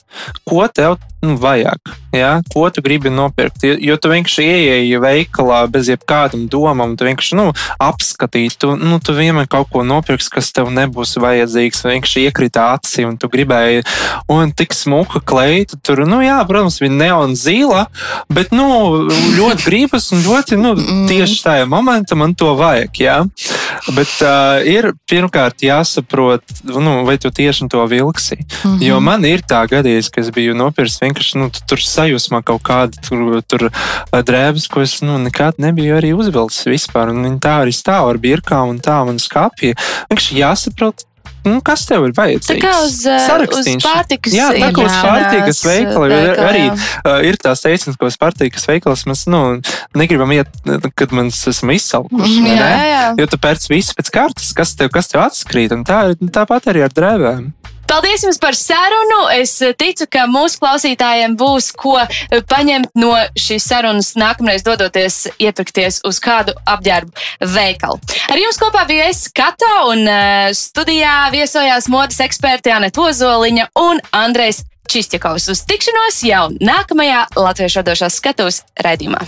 ko 0.49 0.65
tev 0.73 0.97
nu, 1.21 1.38
vajag. 1.38 1.93
Ja? 2.17 2.32
Ko 2.53 2.67
tu 2.73 2.82
gribi 2.82 3.12
nopirkt? 3.13 3.63
Jo- 3.63 3.97
tu 4.01 4.10
vienkārši 4.12 4.43
ieeji 4.47 4.97
veikalā 5.03 5.60
bez 5.71 5.89
jebkādām 5.91 6.47
domām, 6.49 6.95
tu 6.97 7.06
vienkārši 7.08 7.38
nu, 7.38 7.51
apskatīsi, 7.82 8.58
tu, 8.62 8.73
nu, 8.80 8.99
tu 9.03 9.13
vienmēr 9.17 9.47
kaut 9.51 9.69
ko 9.73 9.84
nopirksi, 9.86 10.32
kas 10.34 10.51
tev 10.56 10.71
nebūs 10.73 11.15
vajadzīgs. 11.21 11.84
Vienkārši 11.88 12.25
iekrita 12.27 12.65
acī 12.77 13.06
un 13.08 13.17
tu 13.21 13.30
gribēji, 13.32 13.84
un 14.34 14.51
tik 14.58 14.73
smuka 14.75 15.21
kleita. 15.21 15.77
Tur, 15.86 16.03
nu, 16.10 16.19
jā, 16.25 16.38
protams, 16.49 16.80
bija 16.84 16.93
neon 16.93 17.36
zila, 17.38 17.86
bet 18.34 18.51
nu, 18.56 18.67
ļoti 19.38 19.65
gribas 19.69 20.10
un 20.15 20.23
ļoti 20.25 20.58
nu, 20.60 20.73
tieši 21.10 21.39
tajā 21.45 21.67
momentā 21.69 22.17
man 22.19 22.34
to 22.38 22.53
vajag. 22.60 22.97
Jā? 23.03 23.17
Bet 23.93 24.10
uh, 24.25 24.60
ir 24.67 24.91
pirmkārt 25.10 25.62
jāsaprot, 25.65 26.43
nu, 26.67 27.03
vai 27.08 27.17
tu 27.21 27.30
tieši 27.32 27.67
to 27.71 27.86
vilksi. 27.89 28.38
Mhm. 28.63 28.82
Jo 28.84 28.99
man 29.03 29.25
ir 29.27 29.41
tā 29.47 29.63
gadījis, 29.69 30.10
ka 30.13 30.21
es 30.23 30.32
biju 30.36 30.56
nopircis 30.58 30.99
vienkārši 31.03 31.39
nu, 31.41 31.49
tu- 31.53 31.63
tur 31.69 31.82
sajūsmā 32.08 32.43
kaut 32.48 32.63
kādu 32.67 33.04
tur, 33.04 33.41
tur 33.48 33.67
ā, 33.70 34.24
drēbes, 34.26 34.70
ko 34.72 34.84
es 34.86 35.00
nu, 35.06 35.20
nekad 35.22 35.60
nebiju 35.62 36.00
arī 36.00 36.13
uzvilcis 36.17 36.70
vispār. 36.70 37.13
Un 37.13 37.26
viņi 37.26 37.43
tā 37.43 37.60
arī 37.65 37.76
stāv 37.76 38.13
ar 38.13 38.22
birkām 38.22 38.76
un 38.76 38.82
tā 38.84 39.04
man 39.08 39.22
skāpja. 39.22 39.78
Vienkārši 40.10 40.41
jāsaprot. 40.41 41.08
Nu, 41.48 41.62
kas 41.63 41.86
tev 41.88 42.04
ir 42.04 42.12
vajadzīgs? 42.12 42.48
Tā 42.50 42.56
kā 42.60 42.72
uz, 42.84 42.98
uz 43.08 43.24
Sarakstīns. 43.24 43.86
pārtikas 43.86 44.34
Jā, 44.36 44.50
tā 44.52 44.67
kā 44.76 44.84
uz 44.84 44.96
pārtikas 45.00 45.62
tās, 45.62 45.70
veikala. 45.70 46.08
ir 46.12 46.41
Arī 46.43 46.63
uh, 46.74 47.22
ir 47.24 47.38
tās 47.39 47.63
teiciens, 47.63 47.96
ko 47.96 48.10
uz 48.10 48.17
pārtikas 48.20 48.67
veikalas 48.67 49.06
mēs 49.08 49.24
nu, 49.32 49.41
negribam 49.96 50.34
iet, 50.36 50.52
kad 50.98 51.15
mēs 51.15 51.39
esam 51.54 51.72
izsalkuši. 51.72 52.41
Jā, 52.41 52.58
ne? 52.58 52.89
jā. 52.89 53.06
Jo 53.22 53.30
tu 53.32 53.39
pērci 53.39 53.72
visu 53.72 53.96
pēc 53.96 54.12
kārtas, 54.17 54.52
kas 54.58 54.76
tev, 54.76 54.91
kas 54.91 55.08
tev 55.13 55.24
atskrīt. 55.24 55.72
un 55.78 55.88
Tā, 55.88 56.02
tāpat 56.36 56.67
arī 56.74 56.84
ar 56.89 56.91
drēbēm. 56.91 57.48
Paldies 57.88 58.23
jums 58.26 58.39
par 58.41 58.56
sarunu. 58.58 59.19
Es 59.38 59.56
ticu, 59.80 60.08
ka 60.12 60.26
mūsu 60.32 60.60
klausītājiem 60.62 61.38
būs 61.39 61.71
ko 61.78 61.95
paņemt 62.52 62.91
no 63.00 63.13
šīs 63.39 63.67
sarunas 63.71 64.13
nākamreiz, 64.19 64.65
dodoties 64.65 65.23
iepirkties 65.39 66.02
uz 66.08 66.19
kādu 66.23 66.56
apģērbu 66.67 67.47
veikalu. 67.56 68.00
Ar 68.28 68.41
jums 68.41 68.60
kopā 68.62 68.84
bija 68.89 69.08
es, 69.12 69.28
Kato, 69.32 69.73
un 69.93 70.04
eh, 70.08 70.50
studijā 70.58 71.30
viesojās 71.34 71.88
modes 71.91 72.19
eksperti 72.23 72.73
Anita 72.76 73.08
Ozoliņa 73.08 73.69
un 73.80 74.04
Andrejs 74.15 74.63
Čistjakovs. 74.88 75.50
Uz 75.54 75.63
tikšanos 75.67 76.21
jau 76.28 76.47
nākamajā 76.58 77.28
Latviešu 77.36 77.84
radošās 77.84 78.21
skatuves 78.21 78.63
raidījumā. 78.84 79.21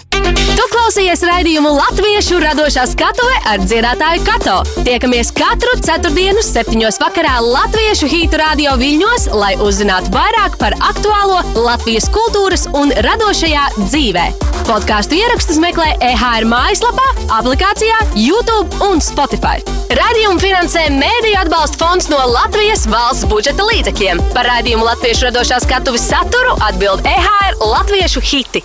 Tu 0.59 0.65
klausies 0.73 1.21
raidījumu 1.23 1.69
Latviešu 1.71 2.39
radošā 2.43 2.83
skatuve 2.91 3.37
ar 3.47 3.61
dziedātāju 3.63 4.25
Kato. 4.27 4.57
Tiekamies 4.83 5.31
katru 5.35 5.77
ceturtdienu, 5.79 6.43
septiņos 6.45 6.99
vakarā 7.01 7.37
Latviešu 7.45 8.09
hītu 8.11 8.39
radio 8.41 8.75
viļņos, 8.79 9.29
lai 9.39 9.53
uzzinātu 9.63 10.11
vairāk 10.15 10.59
par 10.61 10.75
aktuālo 10.91 11.39
Latvijas 11.55 12.09
kultūras 12.13 12.67
un 12.75 12.93
radošajā 13.07 13.65
dzīvē. 13.79 14.29
Podkāstu 14.69 15.17
ierakstus 15.17 15.57
meklē 15.63 15.95
EHR 16.11 16.45
mājaslapā, 16.45 17.07
aplikācijā, 17.39 18.03
YouTube 18.19 18.83
un 18.85 18.99
Spotify. 19.01 19.63
Radījumu 19.89 20.37
finansē 20.37 20.83
Mēdīļu 20.93 21.39
atbalsta 21.39 21.79
fonds 21.81 22.05
no 22.11 22.19
Latvijas 22.29 22.83
valsts 22.91 23.25
budžeta 23.31 23.65
līdzekļiem. 23.65 24.21
Par 24.35 24.45
raidījumu 24.45 24.85
Latviešu 24.85 25.25
radošā 25.25 25.48
skatuves 25.57 26.05
saturu 26.05 26.53
atbild 26.61 27.01
EHR 27.01 27.53
Latviešu 27.73 28.21
hiti. 28.21 28.61